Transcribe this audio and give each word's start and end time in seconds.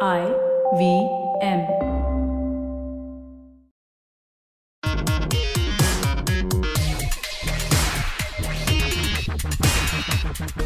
I 0.00 0.26
V 0.76 1.08
M. 1.40 1.93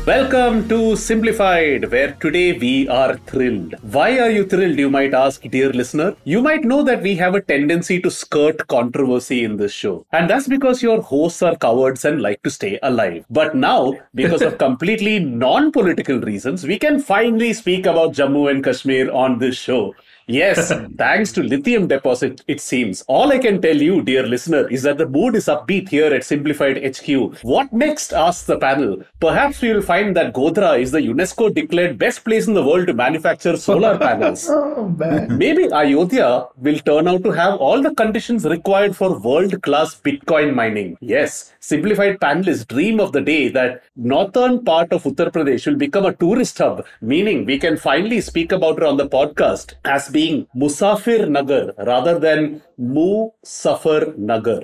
Welcome 0.07 0.69
to 0.71 0.97
Simplified, 0.97 1.91
where 1.91 2.13
today 2.13 2.59
we 2.59 2.89
are 2.89 3.17
thrilled. 3.19 3.75
Why 3.83 4.19
are 4.19 4.31
you 4.31 4.47
thrilled, 4.47 4.79
you 4.79 4.89
might 4.91 5.15
ask, 5.15 5.43
dear 5.43 5.71
listener? 5.73 6.17
You 6.25 6.41
might 6.41 6.65
know 6.65 6.83
that 6.83 7.03
we 7.03 7.15
have 7.17 7.35
a 7.35 7.43
tendency 7.43 8.01
to 8.01 8.11
skirt 8.11 8.67
controversy 8.69 9.45
in 9.45 9.57
this 9.57 9.73
show. 9.73 10.07
And 10.13 10.31
that's 10.31 10.49
because 10.49 10.83
your 10.83 11.03
hosts 11.03 11.43
are 11.43 11.57
cowards 11.57 12.05
and 12.05 12.23
like 12.23 12.43
to 12.43 12.51
stay 12.51 12.79
alive. 12.83 13.27
But 13.29 13.55
now, 13.55 13.99
because 14.15 14.43
of 14.43 14.59
completely 14.67 15.19
non 15.19 15.73
political 15.73 16.21
reasons, 16.21 16.67
we 16.67 16.79
can 16.79 17.01
finally 17.01 17.53
speak 17.53 17.87
about 17.87 18.15
Jammu 18.15 18.51
and 18.51 18.65
Kashmir 18.65 19.13
on 19.13 19.39
this 19.39 19.57
show. 19.57 19.95
Yes, 20.29 20.71
thanks 20.99 21.33
to 21.33 21.43
lithium 21.43 21.89
deposit, 21.89 22.43
it 22.47 22.61
seems. 22.61 23.03
All 23.09 23.33
I 23.33 23.39
can 23.39 23.63
tell 23.63 23.77
you, 23.77 24.03
dear 24.03 24.27
listener, 24.27 24.69
is 24.69 24.83
that 24.83 24.99
the 24.99 25.09
mood 25.09 25.35
is 25.35 25.47
upbeat 25.47 25.89
here 25.89 26.13
at 26.13 26.23
Simplified 26.23 26.77
HQ. 26.85 27.43
What 27.43 27.73
next? 27.73 28.13
asks 28.13 28.45
the 28.45 28.59
panel. 28.59 29.03
Perhaps 29.21 29.63
we 29.63 29.73
will 29.73 29.81
find 29.81 30.15
that 30.17 30.35
Godhra 30.35 30.79
is 30.79 30.91
the 30.91 31.01
UNESCO 31.01 31.55
declared 31.55 31.97
best 31.97 32.25
place 32.25 32.47
in 32.47 32.53
the 32.53 32.63
world 32.63 32.89
to 32.89 32.93
manufacture 32.93 33.57
solar 33.57 33.97
panels. 33.97 34.47
oh, 34.51 34.95
Maybe 35.31 35.73
Ayodhya 35.73 36.49
will 36.59 36.79
turn 36.81 37.09
out 37.09 37.25
to 37.25 37.31
have 37.31 37.59
all 37.59 37.81
the 37.81 37.95
conditions 37.95 38.45
required 38.45 38.95
for 38.95 39.19
world 39.19 39.63
class 39.63 39.99
Bitcoin 39.99 40.55
mining. 40.55 40.99
Yes, 41.01 41.55
simplified 41.61 42.21
panelists 42.21 42.69
dream 42.69 43.01
of 43.01 43.13
the 43.13 43.23
day 43.23 43.49
that 43.49 43.83
northern 43.97 44.63
part 44.63 44.93
of 44.93 45.05
Uttar 45.05 45.31
Pradesh 45.31 45.67
will 45.67 45.77
become 45.77 46.05
a 46.05 46.13
tourist 46.13 46.59
hub, 46.59 46.85
meaning 47.01 47.47
we 47.47 47.59
can 47.59 47.79
finally 47.79 48.21
speak 48.21 48.53
about 48.53 48.77
it 48.77 48.83
on 48.83 48.99
the 48.99 49.09
podcast 49.09 49.73
as 49.87 50.11
being 50.11 50.18
Musafir 50.63 51.29
Nagar 51.29 51.65
rather 51.91 52.19
than 52.19 52.63
Musafir 52.81 54.17
Nagar. 54.17 54.63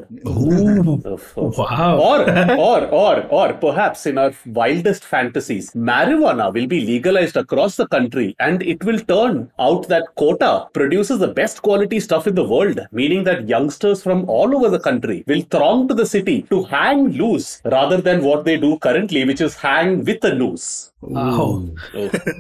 Wow. 1.36 1.98
Or, 1.98 2.19
or, 2.69 2.80
or, 3.02 3.16
or 3.38 3.52
perhaps 3.55 4.06
in 4.06 4.19
our 4.19 4.32
wildest 4.47 5.05
fantasies, 5.05 5.72
marijuana 5.72 6.52
will 6.55 6.66
be 6.66 6.80
legalized 6.92 7.36
across 7.36 7.77
the 7.77 7.88
country 7.88 8.36
and 8.38 8.62
it 8.62 8.84
will 8.84 9.00
turn 9.14 9.50
out 9.58 9.88
that 9.88 10.05
Kota 10.16 10.69
produces 10.72 11.19
the 11.19 11.32
best 11.41 11.62
quality 11.62 11.98
stuff 12.00 12.27
in 12.27 12.34
the 12.34 12.48
world, 12.55 12.78
meaning 12.92 13.25
that 13.25 13.48
youngsters 13.48 14.02
from 14.02 14.28
all 14.28 14.56
over 14.56 14.69
the 14.69 14.84
country 14.88 15.25
will 15.27 15.42
throng 15.50 15.88
to 15.88 15.94
the 15.94 16.06
city 16.06 16.42
to 16.50 16.64
hang 16.64 17.08
loose 17.22 17.60
rather 17.64 18.00
than 18.00 18.25
what 18.25 18.44
they 18.44 18.56
do 18.56 18.78
currently, 18.78 19.25
which 19.25 19.41
is 19.41 19.55
hang 19.56 20.05
with 20.05 20.22
a 20.25 20.34
noose. 20.34 20.92
Wow. 21.00 21.69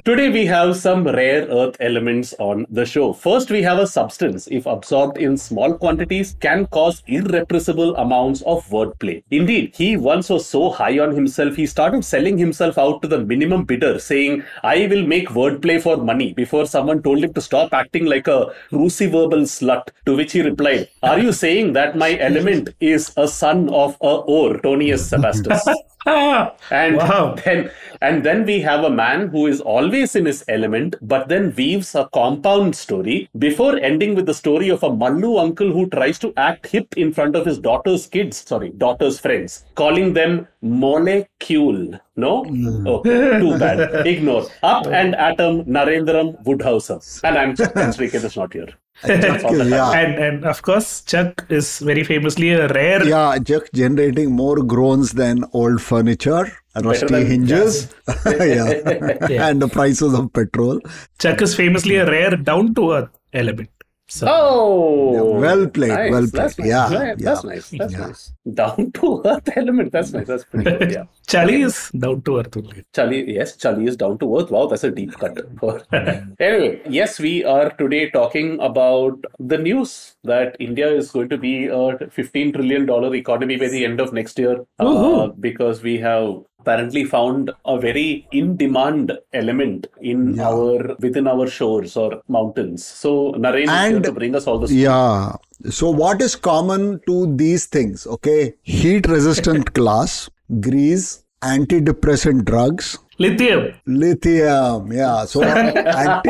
Today 0.08 0.30
we 0.30 0.46
have 0.46 0.76
some 0.76 1.04
rare 1.06 1.42
earth 1.60 1.76
elements 1.80 2.34
on 2.38 2.66
the 2.70 2.86
show. 2.86 3.03
First, 3.12 3.50
we 3.50 3.62
have 3.62 3.78
a 3.78 3.86
substance, 3.86 4.48
if 4.50 4.66
absorbed 4.66 5.18
in 5.18 5.36
small 5.36 5.74
quantities, 5.74 6.36
can 6.40 6.66
cause 6.66 7.02
irrepressible 7.06 7.96
amounts 7.96 8.42
of 8.42 8.66
wordplay. 8.68 9.22
Indeed, 9.30 9.72
he 9.74 9.96
once 9.96 10.30
was 10.30 10.46
so 10.46 10.70
high 10.70 10.98
on 10.98 11.14
himself, 11.14 11.56
he 11.56 11.66
started 11.66 12.04
selling 12.04 12.38
himself 12.38 12.78
out 12.78 13.02
to 13.02 13.08
the 13.08 13.18
minimum 13.18 13.64
bidder, 13.64 13.98
saying, 13.98 14.42
I 14.62 14.86
will 14.86 15.06
make 15.06 15.28
wordplay 15.28 15.80
for 15.80 15.96
money, 15.96 16.32
before 16.32 16.66
someone 16.66 17.02
told 17.02 17.22
him 17.22 17.34
to 17.34 17.40
stop 17.40 17.72
acting 17.72 18.06
like 18.06 18.28
a 18.28 18.52
cruciverbal 18.70 19.42
slut. 19.42 19.88
To 20.06 20.16
which 20.16 20.32
he 20.32 20.42
replied, 20.42 20.88
Are 21.02 21.18
you 21.18 21.32
saying 21.32 21.72
that 21.74 21.96
my 21.96 22.16
element 22.18 22.70
is 22.80 23.12
a 23.16 23.28
son 23.28 23.68
of 23.70 23.96
a 24.00 24.14
or, 24.36 24.58
Tonius 24.58 25.08
Sebastus? 25.10 25.66
And 26.70 26.96
Wow. 26.96 27.34
then 27.44 27.70
and 28.02 28.22
then 28.24 28.44
we 28.44 28.60
have 28.60 28.84
a 28.84 28.90
man 28.90 29.28
who 29.28 29.46
is 29.46 29.60
always 29.62 30.14
in 30.14 30.26
his 30.26 30.44
element, 30.48 30.96
but 31.00 31.28
then 31.28 31.54
weaves 31.56 31.94
a 31.94 32.08
compound 32.12 32.76
story 32.76 33.30
before 33.38 33.76
ending 33.78 34.14
with 34.14 34.26
the 34.26 34.34
story 34.34 34.68
of 34.68 34.82
a 34.82 34.90
Mallu 34.90 35.40
uncle 35.40 35.72
who 35.72 35.88
tries 35.88 36.18
to 36.18 36.32
act 36.36 36.66
hip 36.66 36.94
in 36.98 37.12
front 37.12 37.34
of 37.34 37.46
his 37.46 37.58
daughter's 37.58 38.06
kids, 38.06 38.36
sorry, 38.46 38.70
daughter's 38.70 39.18
friends, 39.18 39.64
calling 39.74 40.12
them 40.12 40.46
molecule. 40.60 41.98
No? 42.16 42.44
Oh, 42.86 43.02
too 43.02 43.58
bad. 43.58 44.06
Ignore. 44.06 44.46
Up 44.62 44.86
and 44.86 45.14
atom 45.14 45.64
Narendram 45.64 46.42
Woodhouser. 46.44 47.00
And 47.24 47.38
I'm 47.38 47.56
Sriket 47.56 48.24
is 48.24 48.36
not 48.36 48.52
here. 48.52 48.68
That's 49.02 49.44
all 49.44 49.68
yeah. 49.68 49.90
And 49.92 50.14
and 50.18 50.44
of 50.44 50.62
course, 50.62 51.02
Chuck 51.02 51.44
is 51.48 51.80
very 51.80 52.04
famously 52.04 52.50
a 52.50 52.68
rare. 52.68 53.04
Yeah, 53.04 53.38
Chuck 53.38 53.68
generating 53.74 54.32
more 54.32 54.62
groans 54.62 55.12
than 55.12 55.44
old 55.52 55.82
furniture, 55.82 56.50
rusty 56.82 57.06
than 57.06 57.26
hinges, 57.26 57.92
yeah. 58.26 59.48
and 59.48 59.60
the 59.60 59.68
prices 59.68 60.14
of 60.14 60.32
petrol. 60.32 60.80
Chuck 61.18 61.42
is 61.42 61.54
famously 61.54 61.96
a 61.96 62.06
rare 62.06 62.36
down 62.36 62.74
to 62.76 62.92
earth 62.92 63.10
element. 63.32 63.68
So 64.06 64.26
Oh, 64.28 65.38
well 65.40 65.66
played, 65.68 65.88
nice. 65.90 66.10
well 66.12 66.26
That's 66.26 66.54
played. 66.54 66.68
nice. 66.70 66.90
Yeah, 66.92 66.98
Right, 66.98 67.18
That's 67.18 67.42
yeah, 67.44 67.50
nice. 67.50 67.70
That's 67.70 67.92
yeah. 67.94 67.98
nice. 68.06 68.32
Down 68.52 68.92
to 68.92 69.22
earth 69.24 69.48
element. 69.56 69.92
That's 69.92 70.12
nice. 70.12 70.26
That's 70.26 70.44
pretty 70.44 70.70
good. 70.70 70.92
Yeah. 70.92 71.04
Charlie 71.26 71.62
is 71.62 71.90
down 71.90 72.20
to 72.22 72.38
earth 72.40 72.54
only. 72.56 72.84
Charlie, 72.92 73.32
yes, 73.34 73.56
Charlie 73.56 73.86
is 73.86 73.96
down 73.96 74.18
to 74.18 74.38
earth. 74.38 74.50
Wow, 74.50 74.66
that's 74.66 74.84
a 74.84 74.90
deep 74.90 75.12
cut. 75.14 75.38
anyway, 76.38 76.82
yes, 76.88 77.18
we 77.18 77.44
are 77.44 77.70
today 77.70 78.10
talking 78.10 78.60
about 78.60 79.18
the 79.38 79.56
news 79.56 80.16
that 80.24 80.56
India 80.60 80.88
is 80.92 81.10
going 81.10 81.30
to 81.30 81.38
be 81.38 81.66
a 81.66 81.70
$15 81.72 82.52
trillion 82.54 83.14
economy 83.14 83.56
by 83.56 83.68
the 83.68 83.84
end 83.86 84.00
of 84.00 84.12
next 84.12 84.38
year 84.38 84.64
uh, 84.80 85.28
because 85.28 85.82
we 85.82 85.98
have 85.98 86.42
apparently 86.64 87.04
found 87.04 87.50
a 87.66 87.78
very 87.78 88.26
in 88.40 88.56
demand 88.56 89.12
element 89.32 89.86
in 90.00 90.34
Yeah. 90.34 90.48
our 90.48 90.96
within 91.06 91.26
our 91.34 91.46
shores 91.56 91.96
or 91.96 92.10
mountains. 92.36 92.84
So 93.02 93.32
Naren 93.46 93.64
is 93.64 93.90
here 93.92 94.00
to 94.08 94.12
bring 94.20 94.34
us 94.40 94.46
all 94.46 94.58
this. 94.58 94.72
Yeah. 94.72 95.36
So, 95.70 95.88
what 95.90 96.20
is 96.20 96.34
common 96.36 97.00
to 97.06 97.18
these 97.42 97.66
things? 97.66 98.06
Okay, 98.16 98.54
heat 98.62 99.06
resistant 99.08 99.72
glass, 99.78 100.28
grease, 100.66 101.06
antidepressant 101.42 102.44
drugs, 102.50 102.98
Lithium. 103.18 103.62
lithium. 103.86 104.92
Yeah. 104.92 105.24
So, 105.24 105.40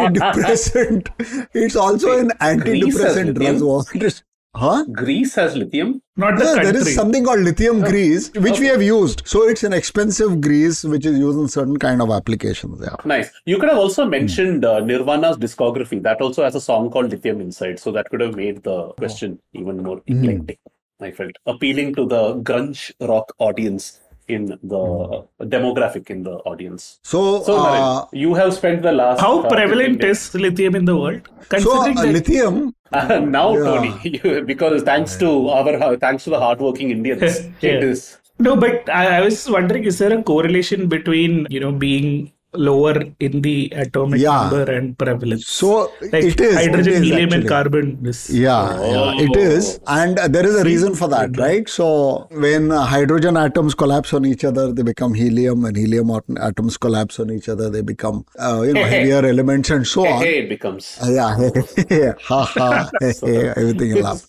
antidepressant. 0.04 1.08
It's 1.54 1.76
also 1.76 2.18
an 2.18 2.30
antidepressant 2.40 3.34
drugs. 3.34 4.22
Lithium? 4.54 4.66
What 4.66 4.80
is? 4.80 4.86
Huh? 4.86 5.04
Greece 5.04 5.34
has 5.34 5.56
lithium. 5.56 6.00
Not 6.16 6.38
the 6.38 6.44
Yeah, 6.44 6.54
country. 6.54 6.72
there 6.72 6.80
is 6.80 6.94
something 6.94 7.24
called 7.24 7.40
lithium 7.40 7.80
grease, 7.80 8.30
which 8.34 8.60
we 8.60 8.66
have 8.66 8.82
used. 8.82 9.22
So 9.26 9.48
it's 9.48 9.64
an 9.64 9.72
expensive 9.72 10.40
grease 10.40 10.84
which 10.84 11.06
is 11.06 11.18
used 11.18 11.38
in 11.38 11.48
certain 11.48 11.78
kind 11.78 12.00
of 12.02 12.10
applications. 12.10 12.80
Yeah. 12.82 12.96
Nice. 13.04 13.30
You 13.46 13.58
could 13.58 13.68
have 13.68 13.78
also 13.78 14.04
mentioned 14.06 14.64
uh, 14.64 14.80
Nirvana's 14.80 15.36
discography. 15.36 16.02
That 16.02 16.20
also 16.20 16.44
has 16.44 16.54
a 16.54 16.60
song 16.60 16.90
called 16.90 17.10
Lithium 17.10 17.40
Inside. 17.40 17.78
So 17.78 17.92
that 17.92 18.10
could 18.10 18.20
have 18.20 18.36
made 18.36 18.62
the 18.62 18.88
question 18.90 19.38
even 19.52 19.82
more 19.82 20.02
eclectic. 20.06 20.58
I 21.00 21.10
felt 21.10 21.32
appealing 21.46 21.94
to 21.96 22.06
the 22.06 22.34
grunge 22.36 22.92
rock 23.00 23.34
audience 23.38 24.00
in 24.28 24.46
the 24.62 25.26
demographic 25.40 26.10
in 26.10 26.22
the 26.22 26.36
audience. 26.50 26.98
So, 27.02 27.42
So, 27.42 27.56
uh, 27.56 27.64
Naren, 27.64 28.08
you 28.12 28.34
have 28.34 28.54
spent 28.54 28.82
the 28.82 28.92
last. 28.92 29.20
How 29.20 29.40
uh, 29.40 29.48
prevalent 29.48 30.02
is 30.02 30.34
lithium 30.34 30.74
in 30.74 30.84
the 30.84 30.96
world? 30.96 31.28
so 31.42 31.56
Considering 31.56 31.98
uh, 31.98 32.02
that 32.02 32.12
lithium. 32.12 32.74
Uh, 32.92 33.18
now, 33.38 33.56
Yeah. 33.56 33.64
Tony, 33.64 34.42
because 34.42 34.82
thanks 34.82 35.16
to 35.18 35.48
our 35.48 35.96
thanks 35.96 36.24
to 36.24 36.30
the 36.30 36.38
hardworking 36.40 36.90
Indians, 36.90 37.40
Yeah. 37.60 37.72
it 37.72 37.84
is. 37.84 38.18
No, 38.38 38.56
but 38.56 38.88
I, 38.90 39.18
I 39.18 39.20
was 39.20 39.48
wondering, 39.48 39.84
is 39.84 39.98
there 39.98 40.12
a 40.12 40.22
correlation 40.22 40.88
between 40.88 41.46
you 41.50 41.60
know 41.60 41.70
being 41.72 42.32
lower 42.54 43.04
in 43.20 43.42
the 43.42 43.72
atomic 43.74 44.20
Yeah. 44.20 44.48
number 44.50 44.70
and 44.72 44.96
prevalence? 44.98 45.46
So 45.46 45.92
like 46.12 46.24
it 46.24 46.40
is. 46.40 46.54
hydrogen, 46.56 46.92
it 46.92 46.96
is 46.96 47.08
helium, 47.08 47.32
and 47.32 47.48
carbon. 47.48 47.98
Is, 48.04 48.30
Yeah, 48.30 48.80
yeah, 48.80 49.12
it 49.26 49.36
is. 49.36 49.80
And 49.86 50.18
there 50.18 50.46
is 50.46 50.56
a 50.56 50.64
reason 50.64 50.94
for 50.94 51.08
that, 51.08 51.36
right? 51.38 51.68
So, 51.68 52.28
when 52.30 52.70
uh, 52.70 52.84
hydrogen 52.84 53.36
atoms 53.36 53.74
collapse 53.74 54.12
on 54.12 54.24
each 54.24 54.44
other, 54.44 54.72
they 54.72 54.82
become 54.82 55.14
helium, 55.14 55.64
and 55.64 55.76
helium 55.76 56.10
atoms 56.40 56.76
collapse 56.76 57.18
on 57.20 57.30
each 57.30 57.48
other, 57.48 57.70
they 57.70 57.82
become, 57.82 58.24
uh, 58.38 58.62
you 58.66 58.72
know, 58.74 58.84
heavier 58.84 59.24
elements 59.26 59.70
and 59.70 59.86
so 59.86 60.06
on. 60.06 60.22
Hey, 60.22 60.38
it 60.44 60.48
becomes 60.48 60.98
Uh, 61.02 61.10
yeah, 61.10 62.12
ha 62.22 62.44
ha, 62.44 62.90
everything 63.02 63.90
in 63.92 64.02
laugh. 64.02 64.26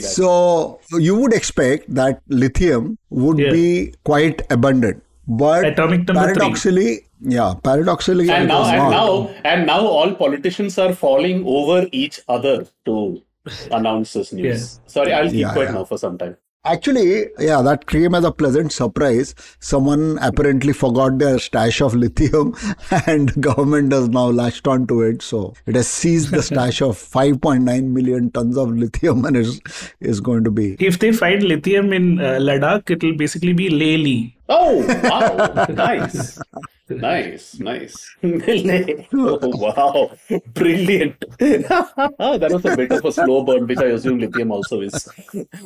So 0.00 0.80
you 0.92 1.16
would 1.16 1.32
expect 1.32 1.92
that 1.94 2.20
lithium 2.28 2.98
would 3.10 3.38
Yeah. 3.38 3.50
be 3.52 3.94
quite 4.04 4.42
abundant, 4.50 5.02
but 5.26 5.64
Atomic 5.64 6.06
number 6.08 6.52
three. 6.54 7.00
Paradoxically, 7.30 7.34
yeah, 7.34 7.54
paradoxically, 7.62 8.30
and 8.30 8.48
now 8.48 8.64
and 8.64 8.78
not. 8.78 8.90
now 8.90 9.28
and 9.44 9.66
now 9.66 9.80
all 9.80 10.14
politicians 10.14 10.78
are 10.78 10.94
falling 10.94 11.44
over 11.46 11.88
each 11.92 12.20
other 12.28 12.66
to 12.84 13.22
announce 13.70 14.12
this 14.12 14.32
news. 14.32 14.80
Yeah. 14.84 14.88
Sorry, 14.88 15.12
I'll 15.12 15.30
keep 15.30 15.40
Yeah, 15.40 15.52
quiet 15.52 15.68
yeah. 15.68 15.74
now 15.74 15.84
for 15.84 15.98
some 15.98 16.18
time. 16.18 16.36
Actually, 16.66 17.26
yeah, 17.38 17.60
that 17.60 17.86
came 17.86 18.14
as 18.14 18.24
a 18.24 18.32
pleasant 18.32 18.72
surprise. 18.72 19.34
Someone 19.60 20.18
apparently 20.22 20.72
forgot 20.72 21.18
their 21.18 21.38
stash 21.38 21.82
of 21.82 21.94
lithium, 21.94 22.54
and 23.06 23.28
the 23.28 23.40
government 23.40 23.92
has 23.92 24.08
now 24.08 24.30
latched 24.30 24.66
onto 24.66 25.02
it. 25.02 25.20
So 25.20 25.52
it 25.66 25.74
has 25.74 25.88
seized 25.88 26.30
the 26.30 26.42
stash 26.42 26.80
of 26.80 26.96
5.9 27.16 27.84
million 27.88 28.30
tons 28.30 28.56
of 28.56 28.70
lithium, 28.70 29.26
and 29.26 29.36
is 29.36 29.60
is 30.00 30.20
going 30.22 30.44
to 30.44 30.50
be 30.50 30.76
If 30.80 31.00
they 31.00 31.12
find 31.12 31.42
lithium 31.42 31.92
in 31.92 32.18
uh, 32.18 32.38
Ladakh, 32.40 32.88
it 32.88 33.02
will 33.02 33.14
basically 33.14 33.52
be 33.52 33.68
Lely. 33.68 34.34
Oh, 34.48 34.84
wow. 35.02 35.66
nice. 35.70 36.38
Nice, 36.88 37.58
nice. 37.60 38.14
oh, 38.22 39.38
wow. 39.42 40.10
Brilliant. 40.52 41.18
that 41.38 42.50
was 42.52 42.64
a 42.66 42.76
bit 42.76 42.92
of 42.92 43.04
a 43.04 43.12
slow 43.12 43.42
burn, 43.42 43.66
which 43.66 43.78
I 43.78 43.86
assume 43.86 44.18
lithium 44.18 44.52
also 44.52 44.82
is. 44.82 45.08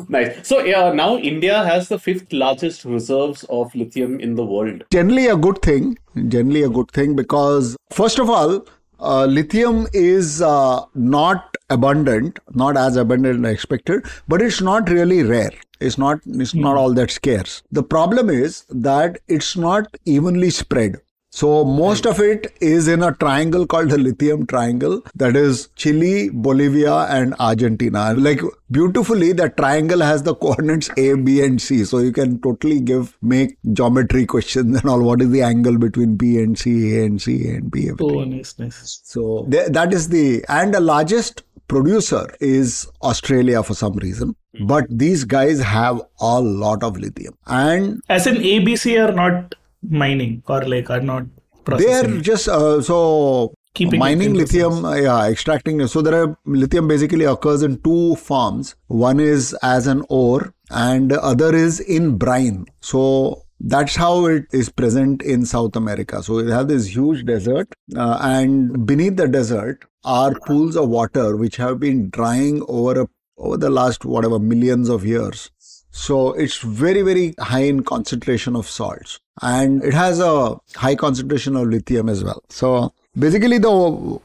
nice. 0.08 0.46
So, 0.46 0.60
yeah, 0.60 0.92
now 0.92 1.16
India 1.16 1.64
has 1.64 1.88
the 1.88 1.98
fifth 1.98 2.32
largest 2.32 2.84
reserves 2.84 3.44
of 3.50 3.74
lithium 3.74 4.20
in 4.20 4.36
the 4.36 4.44
world. 4.44 4.84
Generally, 4.92 5.26
a 5.26 5.36
good 5.36 5.60
thing. 5.60 5.98
Generally, 6.28 6.62
a 6.62 6.68
good 6.68 6.90
thing 6.92 7.16
because, 7.16 7.76
first 7.90 8.20
of 8.20 8.30
all, 8.30 8.64
uh, 9.00 9.24
lithium 9.26 9.88
is 9.92 10.40
uh, 10.40 10.84
not 10.94 11.56
abundant, 11.70 12.38
not 12.54 12.76
as 12.76 12.96
abundant 12.96 13.44
as 13.44 13.52
expected, 13.52 14.04
but 14.28 14.40
it's 14.40 14.60
not 14.60 14.88
really 14.88 15.22
rare. 15.22 15.50
It's 15.80 15.98
not 15.98 16.20
it's 16.26 16.54
not 16.54 16.72
hmm. 16.72 16.78
all 16.78 16.94
that 16.94 17.10
scarce. 17.10 17.62
The 17.70 17.82
problem 17.82 18.30
is 18.30 18.64
that 18.70 19.18
it's 19.28 19.56
not 19.56 19.96
evenly 20.04 20.50
spread. 20.50 21.00
So 21.30 21.62
most 21.62 22.06
of 22.06 22.20
it 22.20 22.56
is 22.60 22.88
in 22.88 23.02
a 23.02 23.14
triangle 23.14 23.66
called 23.66 23.90
the 23.90 23.98
lithium 23.98 24.46
triangle 24.46 25.02
that 25.14 25.36
is 25.36 25.68
Chile, 25.76 26.30
Bolivia 26.30 26.94
and 27.10 27.34
Argentina. 27.38 28.14
Like 28.14 28.40
beautifully 28.70 29.32
that 29.34 29.58
triangle 29.58 30.00
has 30.00 30.22
the 30.22 30.34
coordinates 30.44 30.88
A, 30.96 31.14
B 31.14 31.42
and 31.42 31.60
C. 31.60 31.84
So 31.84 31.98
you 31.98 32.12
can 32.12 32.40
totally 32.40 32.80
give 32.80 33.16
make 33.20 33.58
geometry 33.72 34.24
questions 34.24 34.80
and 34.80 34.88
all. 34.88 35.02
What 35.02 35.20
is 35.20 35.30
the 35.30 35.42
angle 35.42 35.76
between 35.76 36.16
B 36.16 36.38
and 36.38 36.58
C, 36.58 36.98
A 36.98 37.04
and 37.04 37.20
C, 37.20 37.50
A 37.50 37.56
and 37.56 37.70
B? 37.70 37.90
Oh, 37.90 37.92
everything. 37.92 38.20
Oh, 38.20 38.24
nice, 38.24 38.58
nice. 38.58 39.00
So 39.04 39.46
th- 39.50 39.68
that 39.72 39.92
is 39.92 40.08
the 40.08 40.44
and 40.48 40.72
the 40.72 40.80
largest 40.80 41.42
producer 41.68 42.34
is 42.40 42.90
Australia 43.02 43.62
for 43.62 43.74
some 43.74 43.92
reason. 43.96 44.34
But 44.60 44.86
these 44.90 45.24
guys 45.24 45.60
have 45.60 46.00
a 46.20 46.40
lot 46.40 46.82
of 46.82 46.98
lithium. 46.98 47.34
And 47.46 48.00
As 48.08 48.26
in 48.26 48.36
ABC 48.36 49.08
are 49.08 49.12
not 49.12 49.54
mining 49.82 50.42
or 50.48 50.62
like 50.62 50.90
are 50.90 51.00
not 51.00 51.24
processing. 51.64 52.12
they 52.12 52.18
are 52.18 52.20
just 52.20 52.48
uh, 52.48 52.80
so 52.82 53.54
Keeping 53.74 54.00
mining 54.00 54.34
lithium 54.34 54.84
uh, 54.84 54.94
yeah 54.94 55.28
extracting 55.28 55.86
so 55.86 56.02
there 56.02 56.20
are 56.20 56.36
lithium 56.46 56.88
basically 56.88 57.24
occurs 57.24 57.62
in 57.62 57.80
two 57.82 58.16
forms 58.16 58.74
one 58.88 59.20
is 59.20 59.54
as 59.62 59.86
an 59.86 60.02
ore 60.08 60.52
and 60.70 61.10
the 61.10 61.22
other 61.22 61.54
is 61.54 61.80
in 61.80 62.16
brine. 62.18 62.66
So 62.80 63.42
that's 63.60 63.96
how 63.96 64.26
it 64.26 64.46
is 64.52 64.68
present 64.68 65.22
in 65.22 65.44
south 65.44 65.76
america. 65.76 66.22
So 66.22 66.38
it 66.38 66.48
have 66.48 66.68
this 66.68 66.94
huge 66.94 67.24
desert 67.24 67.68
uh, 67.96 68.18
and 68.20 68.86
beneath 68.86 69.16
the 69.16 69.28
desert 69.28 69.84
are 70.04 70.34
pools 70.46 70.76
of 70.76 70.88
water 70.88 71.36
which 71.36 71.56
have 71.56 71.80
been 71.80 72.10
drying 72.10 72.64
over 72.68 73.02
a, 73.02 73.08
over 73.38 73.56
the 73.56 73.70
last 73.70 74.04
whatever 74.04 74.38
millions 74.38 74.88
of 74.88 75.04
years 75.04 75.50
so 75.90 76.32
it's 76.32 76.58
very, 76.58 77.02
very 77.02 77.34
high 77.40 77.64
in 77.64 77.82
concentration 77.82 78.54
of 78.54 78.68
salts 78.68 79.18
and 79.42 79.82
it 79.82 79.94
has 79.94 80.20
a 80.20 80.56
high 80.76 80.94
concentration 80.94 81.56
of 81.56 81.68
lithium 81.68 82.08
as 82.08 82.22
well. 82.22 82.42
So 82.48 82.92
basically 83.18 83.58
the 83.58 83.70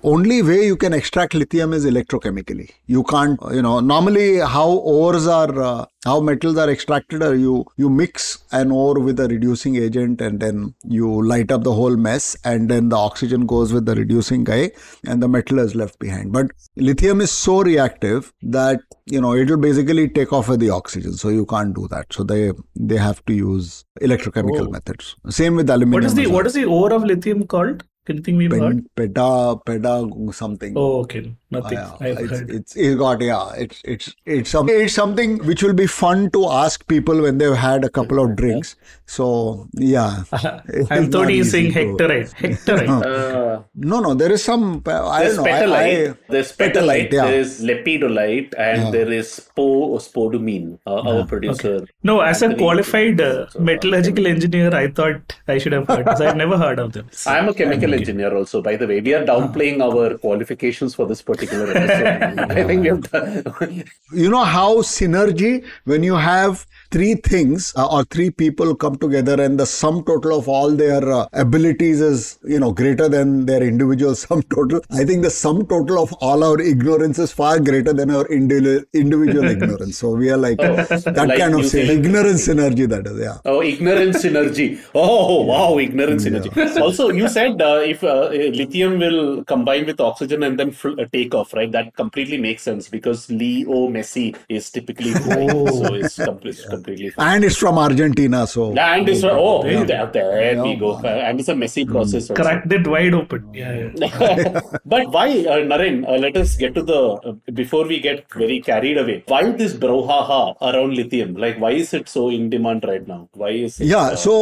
only 0.03 0.41
way 0.41 0.65
you 0.65 0.75
can 0.77 0.93
extract 0.93 1.33
lithium 1.33 1.73
is 1.73 1.85
electrochemically. 1.85 2.69
You 2.87 3.03
can't, 3.03 3.39
you 3.51 3.61
know, 3.61 3.79
normally 3.79 4.39
how 4.39 4.69
ores 4.69 5.27
are, 5.27 5.61
uh, 5.61 5.85
how 6.05 6.19
metals 6.19 6.57
are 6.57 6.69
extracted 6.69 7.23
are 7.23 7.35
you, 7.35 7.65
you 7.77 7.89
mix 7.89 8.43
an 8.51 8.71
ore 8.71 8.99
with 8.99 9.19
a 9.19 9.27
reducing 9.27 9.75
agent 9.77 10.21
and 10.21 10.39
then 10.39 10.75
you 10.83 11.21
light 11.25 11.51
up 11.51 11.63
the 11.63 11.73
whole 11.73 11.95
mess 11.95 12.35
and 12.43 12.69
then 12.69 12.89
the 12.89 12.95
oxygen 12.97 13.45
goes 13.45 13.71
with 13.73 13.85
the 13.85 13.95
reducing 13.95 14.43
guy 14.43 14.71
and 15.07 15.23
the 15.23 15.27
metal 15.27 15.59
is 15.59 15.75
left 15.75 15.97
behind. 15.99 16.31
But 16.31 16.51
lithium 16.75 17.21
is 17.21 17.31
so 17.31 17.61
reactive 17.63 18.33
that 18.43 18.81
you 19.05 19.19
know 19.19 19.33
it 19.33 19.49
will 19.49 19.57
basically 19.57 20.07
take 20.09 20.31
off 20.31 20.47
with 20.47 20.59
the 20.61 20.69
oxygen 20.69 21.11
so 21.13 21.27
you 21.29 21.45
can't 21.45 21.75
do 21.75 21.87
that 21.89 22.05
so 22.11 22.23
they 22.23 22.51
they 22.75 22.95
have 22.95 23.23
to 23.25 23.33
use 23.33 23.83
electrochemical 24.01 24.67
Oh. 24.67 24.71
methods 24.71 25.15
same 25.29 25.55
with 25.55 25.69
aluminum 25.69 25.95
What 26.01 26.05
is 26.05 26.13
the 26.15 26.27
what 26.27 26.47
is 26.47 26.53
the 26.53 26.63
ore 26.65 26.93
of 26.93 27.03
lithium 27.03 27.45
called? 27.45 27.83
Anything 28.09 28.35
we've 28.35 28.51
heard? 28.51 28.61
Pen, 28.61 28.89
peta 28.95 29.55
peta 29.65 30.09
something 30.33 30.73
Oh, 30.75 31.01
okay. 31.01 31.33
Nothing. 31.53 31.77
Yeah, 31.77 31.91
I've 32.01 32.19
it's, 32.19 32.31
heard. 32.31 32.49
it's 32.57 32.75
it 32.75 32.97
got 32.97 33.21
yeah 33.21 33.53
it's 33.63 33.81
it's 33.93 34.15
it's 34.25 34.49
some, 34.55 34.69
it's 34.69 34.93
something 34.93 35.37
which 35.49 35.63
will 35.63 35.73
be 35.81 35.87
fun 35.87 36.29
to 36.31 36.41
ask 36.49 36.87
people 36.87 37.21
when 37.25 37.37
they've 37.37 37.55
had 37.63 37.83
a 37.85 37.89
couple 37.89 38.19
of 38.23 38.35
drinks 38.35 38.75
so 39.05 39.67
yeah 39.73 40.23
It's 40.67 40.91
I 40.91 40.99
not 40.99 41.11
thought 41.11 41.29
he's 41.29 41.51
saying 41.51 41.67
easy 41.67 41.73
to- 41.73 41.79
hectorite. 41.79 42.31
Hectorite. 42.43 42.89
Uh, 43.13 43.61
no 43.75 43.99
no 43.99 44.13
there 44.13 44.31
is 44.31 44.43
some 44.43 44.63
I 44.85 45.23
there's 45.23 45.35
don't 45.35 45.45
know 45.45 45.51
I- 45.51 45.59
petalite, 45.59 46.11
I- 46.11 46.17
there's 46.29 46.51
petalite, 46.61 47.11
yeah. 47.13 47.25
there 47.25 47.39
is 47.39 47.61
lepidolite, 47.61 48.53
and 48.57 48.93
there 48.93 49.11
is 49.11 49.27
spo, 49.55 49.99
spodumene, 50.05 50.79
uh, 50.87 51.01
our 51.09 51.25
producer. 51.25 51.85
no, 52.03 52.19
as 52.21 52.41
a 52.41 52.55
qualified 52.55 53.19
uh, 53.21 53.45
metallurgical 53.59 54.25
engineer, 54.27 54.73
I 54.73 54.87
thought 54.89 55.35
I 55.47 55.57
should 55.57 55.73
have 55.73 55.87
heard 55.87 56.05
this. 56.05 56.21
I've 56.21 56.35
never 56.37 56.57
heard 56.57 56.79
of 56.79 56.93
them. 56.93 57.09
I'm 57.27 57.49
a 57.49 57.53
chemical 57.53 57.93
engineer 57.93 58.35
also, 58.35 58.61
by 58.61 58.75
the 58.75 58.87
way. 58.87 58.99
We 59.01 59.13
are 59.13 59.23
downplaying 59.25 59.81
our 59.87 60.17
qualifications 60.17 60.95
for 60.95 61.05
this 61.05 61.21
particular 61.21 61.42
episode. 61.51 62.51
I 62.51 62.63
think 62.63 62.81
we 62.81 62.87
have 62.87 63.01
done. 63.11 63.83
you 64.13 64.29
know 64.29 64.43
how 64.43 64.81
synergy 64.81 65.65
when 65.85 66.03
you 66.03 66.15
have 66.15 66.65
three 66.91 67.15
things 67.15 67.73
uh, 67.75 67.87
or 67.95 68.03
three 68.05 68.29
people 68.29 68.75
come 68.75 68.95
together 68.97 69.41
and 69.41 69.59
the 69.59 69.65
sum 69.65 70.03
total 70.03 70.37
of 70.37 70.47
all 70.47 70.71
their 70.71 71.01
uh, 71.11 71.25
abilities 71.33 72.01
is 72.01 72.37
you 72.43 72.59
know 72.59 72.71
greater 72.71 73.07
than 73.09 73.45
their 73.47 73.63
individual 73.63 74.13
sum 74.23 74.41
total 74.55 74.79
i 74.91 75.03
think 75.03 75.23
the 75.23 75.29
sum 75.29 75.65
total 75.73 75.97
of 76.03 76.13
all 76.27 76.43
our 76.43 76.59
ignorance 76.61 77.17
is 77.25 77.31
far 77.31 77.59
greater 77.59 77.93
than 77.93 78.11
our 78.11 78.25
individual 78.27 78.83
individual 78.93 79.47
ignorance 79.55 79.97
so 79.97 80.11
we 80.11 80.29
are 80.29 80.37
like 80.37 80.57
that 80.57 81.15
like 81.27 81.39
kind 81.39 81.55
of 81.55 81.61
New 81.61 81.67
sy- 81.67 81.79
Zealand. 81.79 82.05
ignorance 82.05 82.47
synergy 82.47 82.87
that 82.93 83.07
is 83.13 83.19
yeah 83.27 83.37
Oh, 83.45 83.61
ignorance 83.61 84.17
synergy. 84.23 84.67
Oh, 84.95 85.41
wow, 85.43 85.77
ignorance 85.79 86.23
synergy. 86.25 86.51
Also, 86.81 87.09
you 87.11 87.27
said 87.27 87.61
uh, 87.61 87.81
if 87.93 88.03
uh, 88.03 88.29
lithium 88.59 88.99
will 88.99 89.43
combine 89.45 89.85
with 89.85 89.99
oxygen 89.99 90.43
and 90.43 90.57
then 90.59 90.71
fl- 90.71 90.99
uh, 91.01 91.05
take 91.33 91.39
off, 91.39 91.53
right? 91.53 91.71
That 91.71 91.95
completely 91.95 92.37
makes 92.37 92.63
sense 92.63 92.89
because 92.89 93.29
Leo 93.29 93.89
Messi 93.89 94.35
is 94.49 94.69
typically 94.69 95.11
flying, 95.25 95.49
so 95.49 95.93
it's 95.93 96.15
completely, 96.15 96.65
completely 96.69 97.09
fine. 97.09 97.35
and 97.35 97.43
it's 97.45 97.57
from 97.57 97.77
argentina 97.77 98.45
so 98.47 98.73
And 98.75 99.09
it's 99.09 99.23
oh, 99.23 99.63
there, 99.63 100.05
there 100.07 100.63
we 100.63 100.75
go. 100.75 100.93
Uh, 100.93 101.07
and 101.07 101.39
it's 101.39 101.49
a 101.49 101.55
messy 101.55 101.85
process. 101.85 102.29
also. 102.29 102.41
Cracked 102.41 102.71
it 102.71 102.87
wide 102.87 103.13
open. 103.13 103.49
Yeah, 103.53 103.89
yeah. 103.95 104.61
but 104.85 105.09
why, 105.09 105.29
uh, 105.29 105.61
Naren? 105.71 106.07
Uh, 106.07 106.17
let 106.17 106.37
us 106.37 106.55
get 106.55 106.75
to 106.75 106.83
the 106.83 107.01
uh, 107.01 107.33
before 107.53 107.87
we 107.87 107.99
get 107.99 108.31
very 108.33 108.59
carried 108.61 108.97
away. 108.97 109.23
Why 109.27 109.51
this 109.51 109.73
brouhaha 109.73 110.55
around 110.61 110.95
lithium? 110.95 111.35
Like, 111.35 111.59
why 111.59 111.71
is 111.71 111.93
it 111.93 112.09
so 112.09 112.29
in 112.29 112.49
demand 112.49 112.85
right 112.87 113.05
now? 113.07 113.29
Why 113.33 113.49
is 113.49 113.79
it, 113.79 113.87
Yeah, 113.87 113.97
uh, 113.97 114.15
so 114.15 114.33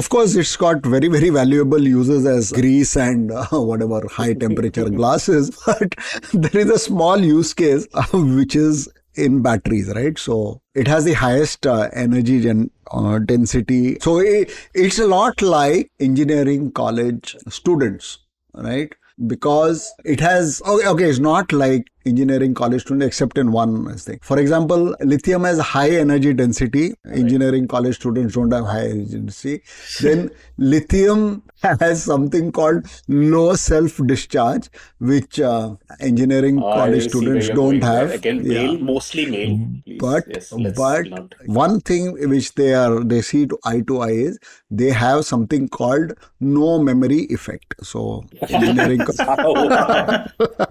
of 0.00 0.08
course 0.08 0.34
it's 0.34 0.56
got 0.56 0.84
very 0.84 1.08
very 1.08 1.30
valuable 1.30 1.82
uses 1.82 2.26
as 2.26 2.52
grease 2.52 2.96
and 2.96 3.32
uh, 3.32 3.46
whatever 3.52 4.02
high 4.08 4.32
temperature 4.34 4.88
glasses, 4.88 5.50
but 5.66 5.94
there 6.32 6.60
is 6.62 6.70
a 6.70 6.78
small 6.78 7.18
use 7.18 7.54
case 7.54 7.86
uh, 7.94 8.04
which 8.12 8.56
is 8.56 8.88
in 9.14 9.42
batteries, 9.42 9.88
right? 9.94 10.18
So 10.18 10.60
it 10.74 10.88
has 10.88 11.04
the 11.04 11.12
highest 11.12 11.66
uh, 11.66 11.90
energy 11.92 12.40
gen- 12.40 12.70
uh, 12.90 13.18
density. 13.18 13.98
So 14.00 14.18
it, 14.18 14.50
it's 14.74 14.98
a 14.98 15.06
lot 15.06 15.42
like 15.42 15.90
engineering 16.00 16.72
college 16.72 17.36
students, 17.48 18.18
right? 18.54 18.92
Because 19.26 19.92
it 20.04 20.20
has 20.20 20.62
okay, 20.66 20.88
okay, 20.88 21.04
it's 21.10 21.18
not 21.18 21.52
like 21.52 21.86
engineering 22.04 22.54
college 22.54 22.82
student 22.82 23.02
except 23.04 23.38
in 23.38 23.52
one 23.52 23.96
thing. 23.96 24.18
For 24.22 24.38
example, 24.38 24.94
lithium 25.00 25.44
has 25.44 25.58
high 25.58 25.90
energy 25.90 26.32
density. 26.34 26.94
Engineering 27.12 27.68
college 27.68 27.96
students 27.96 28.34
don't 28.34 28.50
have 28.52 28.64
high 28.64 28.86
energy 28.88 29.18
density. 29.18 29.62
Then 30.00 30.30
lithium 30.58 31.42
has 31.62 32.02
something 32.04 32.50
called 32.52 32.86
low 33.08 33.54
self 33.54 34.00
discharge, 34.06 34.68
which 34.98 35.40
uh, 35.40 35.74
engineering 36.00 36.58
I 36.58 36.72
college 36.74 37.08
students 37.08 37.48
don't 37.48 37.56
going 37.56 37.80
there. 37.80 37.90
have. 38.08 38.10
Again, 38.14 38.44
Yeah. 38.44 38.62
male, 38.66 38.78
mostly 38.78 39.26
male. 39.26 39.58
Please. 39.84 39.98
But 40.00 40.24
yes, 40.28 40.52
but 40.76 41.08
not- 41.10 41.34
one 41.46 41.80
thing 41.80 42.12
which 42.28 42.54
they 42.54 42.74
are 42.74 43.02
they 43.04 43.20
see 43.22 43.46
to 43.46 43.58
eye 43.64 43.82
to 43.86 44.00
eye 44.00 44.10
is 44.10 44.38
they 44.70 44.90
have 44.90 45.24
something 45.24 45.68
called 45.68 46.12
no 46.40 46.78
memory 46.82 47.20
effect. 47.30 47.74
So 47.82 48.24
engineering. 48.48 49.00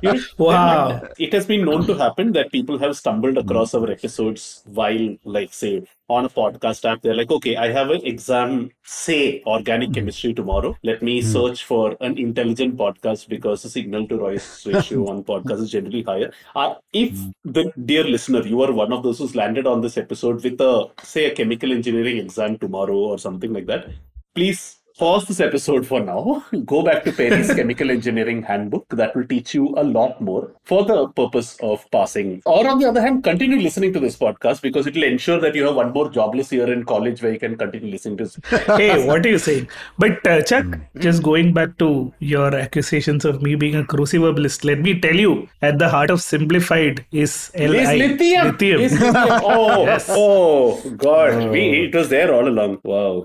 You 0.01 0.13
know, 0.13 0.19
Wow. 0.37 1.01
It 1.21 1.33
has 1.33 1.45
been 1.45 1.65
known 1.65 1.85
to 1.85 1.93
happen 1.93 2.31
that 2.31 2.51
people 2.51 2.79
have 2.79 2.97
stumbled 2.97 3.33
hmm. 3.33 3.41
across 3.41 3.75
our 3.75 3.91
episodes 3.91 4.63
while, 4.65 5.17
like, 5.23 5.53
say, 5.53 5.83
on 6.09 6.25
a 6.25 6.29
podcast 6.29 6.83
app. 6.91 7.03
They're 7.03 7.13
like, 7.13 7.29
okay, 7.29 7.57
I 7.57 7.71
have 7.71 7.91
an 7.91 8.03
exam, 8.03 8.71
say, 8.83 9.43
organic 9.45 9.89
hmm. 9.89 9.93
chemistry 9.93 10.33
tomorrow. 10.33 10.75
Let 10.81 11.03
me 11.03 11.21
hmm. 11.21 11.27
search 11.27 11.63
for 11.65 11.95
an 12.01 12.17
intelligent 12.17 12.75
podcast 12.75 13.29
because 13.29 13.61
the 13.61 13.69
signal 13.69 14.07
to 14.07 14.15
noise 14.15 14.65
ratio 14.65 15.07
on 15.11 15.23
podcast 15.23 15.61
is 15.61 15.69
generally 15.69 16.01
higher. 16.01 16.33
Uh, 16.55 16.73
if 16.91 17.13
the 17.43 17.71
dear 17.85 18.03
listener, 18.03 18.41
you 18.41 18.59
are 18.63 18.71
one 18.71 18.91
of 18.91 19.03
those 19.03 19.19
who's 19.19 19.35
landed 19.35 19.67
on 19.67 19.81
this 19.81 19.99
episode 19.99 20.43
with 20.43 20.59
a, 20.59 20.87
say, 21.03 21.25
a 21.25 21.35
chemical 21.35 21.71
engineering 21.71 22.17
exam 22.17 22.57
tomorrow 22.57 22.97
or 22.97 23.19
something 23.19 23.53
like 23.53 23.67
that, 23.67 23.91
please 24.33 24.80
pause 24.97 25.25
this 25.25 25.39
episode 25.39 25.85
for 25.85 25.99
now. 25.99 26.43
Go 26.65 26.81
back 26.83 27.03
to 27.05 27.11
Perry's 27.11 27.53
Chemical 27.55 27.89
Engineering 27.91 28.43
Handbook. 28.43 28.87
That 28.89 29.15
will 29.15 29.25
teach 29.25 29.53
you 29.53 29.73
a 29.77 29.83
lot 29.83 30.21
more 30.21 30.51
for 30.63 30.85
the 30.85 31.07
purpose 31.09 31.57
of 31.61 31.89
passing. 31.91 32.41
Or 32.45 32.67
on 32.67 32.79
the 32.79 32.87
other 32.87 33.01
hand, 33.01 33.23
continue 33.23 33.59
listening 33.59 33.93
to 33.93 33.99
this 33.99 34.15
podcast 34.17 34.61
because 34.61 34.87
it 34.87 34.95
will 34.95 35.03
ensure 35.03 35.39
that 35.39 35.55
you 35.55 35.65
have 35.65 35.75
one 35.75 35.91
more 35.93 36.09
jobless 36.09 36.51
year 36.51 36.71
in 36.71 36.83
college 36.85 37.21
where 37.21 37.31
you 37.33 37.39
can 37.39 37.57
continue 37.57 37.91
listening 37.91 38.17
to. 38.17 38.29
hey, 38.77 39.05
what 39.07 39.25
are 39.25 39.29
you 39.29 39.37
saying? 39.37 39.67
But 39.97 40.25
uh, 40.27 40.41
Chuck, 40.43 40.65
just 40.97 41.23
going 41.23 41.53
back 41.53 41.77
to 41.79 42.13
your 42.19 42.53
accusations 42.55 43.25
of 43.25 43.41
me 43.41 43.55
being 43.55 43.75
a 43.75 43.83
cruciverbalist, 43.83 44.63
let 44.65 44.79
me 44.79 44.99
tell 44.99 45.15
you, 45.15 45.47
at 45.61 45.77
the 45.79 45.89
heart 45.89 46.09
of 46.09 46.21
simplified 46.21 47.05
is 47.11 47.51
Li. 47.55 47.77
Is 47.79 47.89
lithium. 47.89 48.47
Lithium. 48.47 48.81
Is 48.81 48.91
lithium. 48.93 49.15
Oh, 49.43 49.85
Yes. 49.85 50.07
oh, 50.09 50.81
God. 50.97 51.51
We, 51.51 51.85
it 51.85 51.95
was 51.95 52.09
there 52.09 52.33
all 52.33 52.47
along. 52.47 52.79
Wow. 52.83 53.23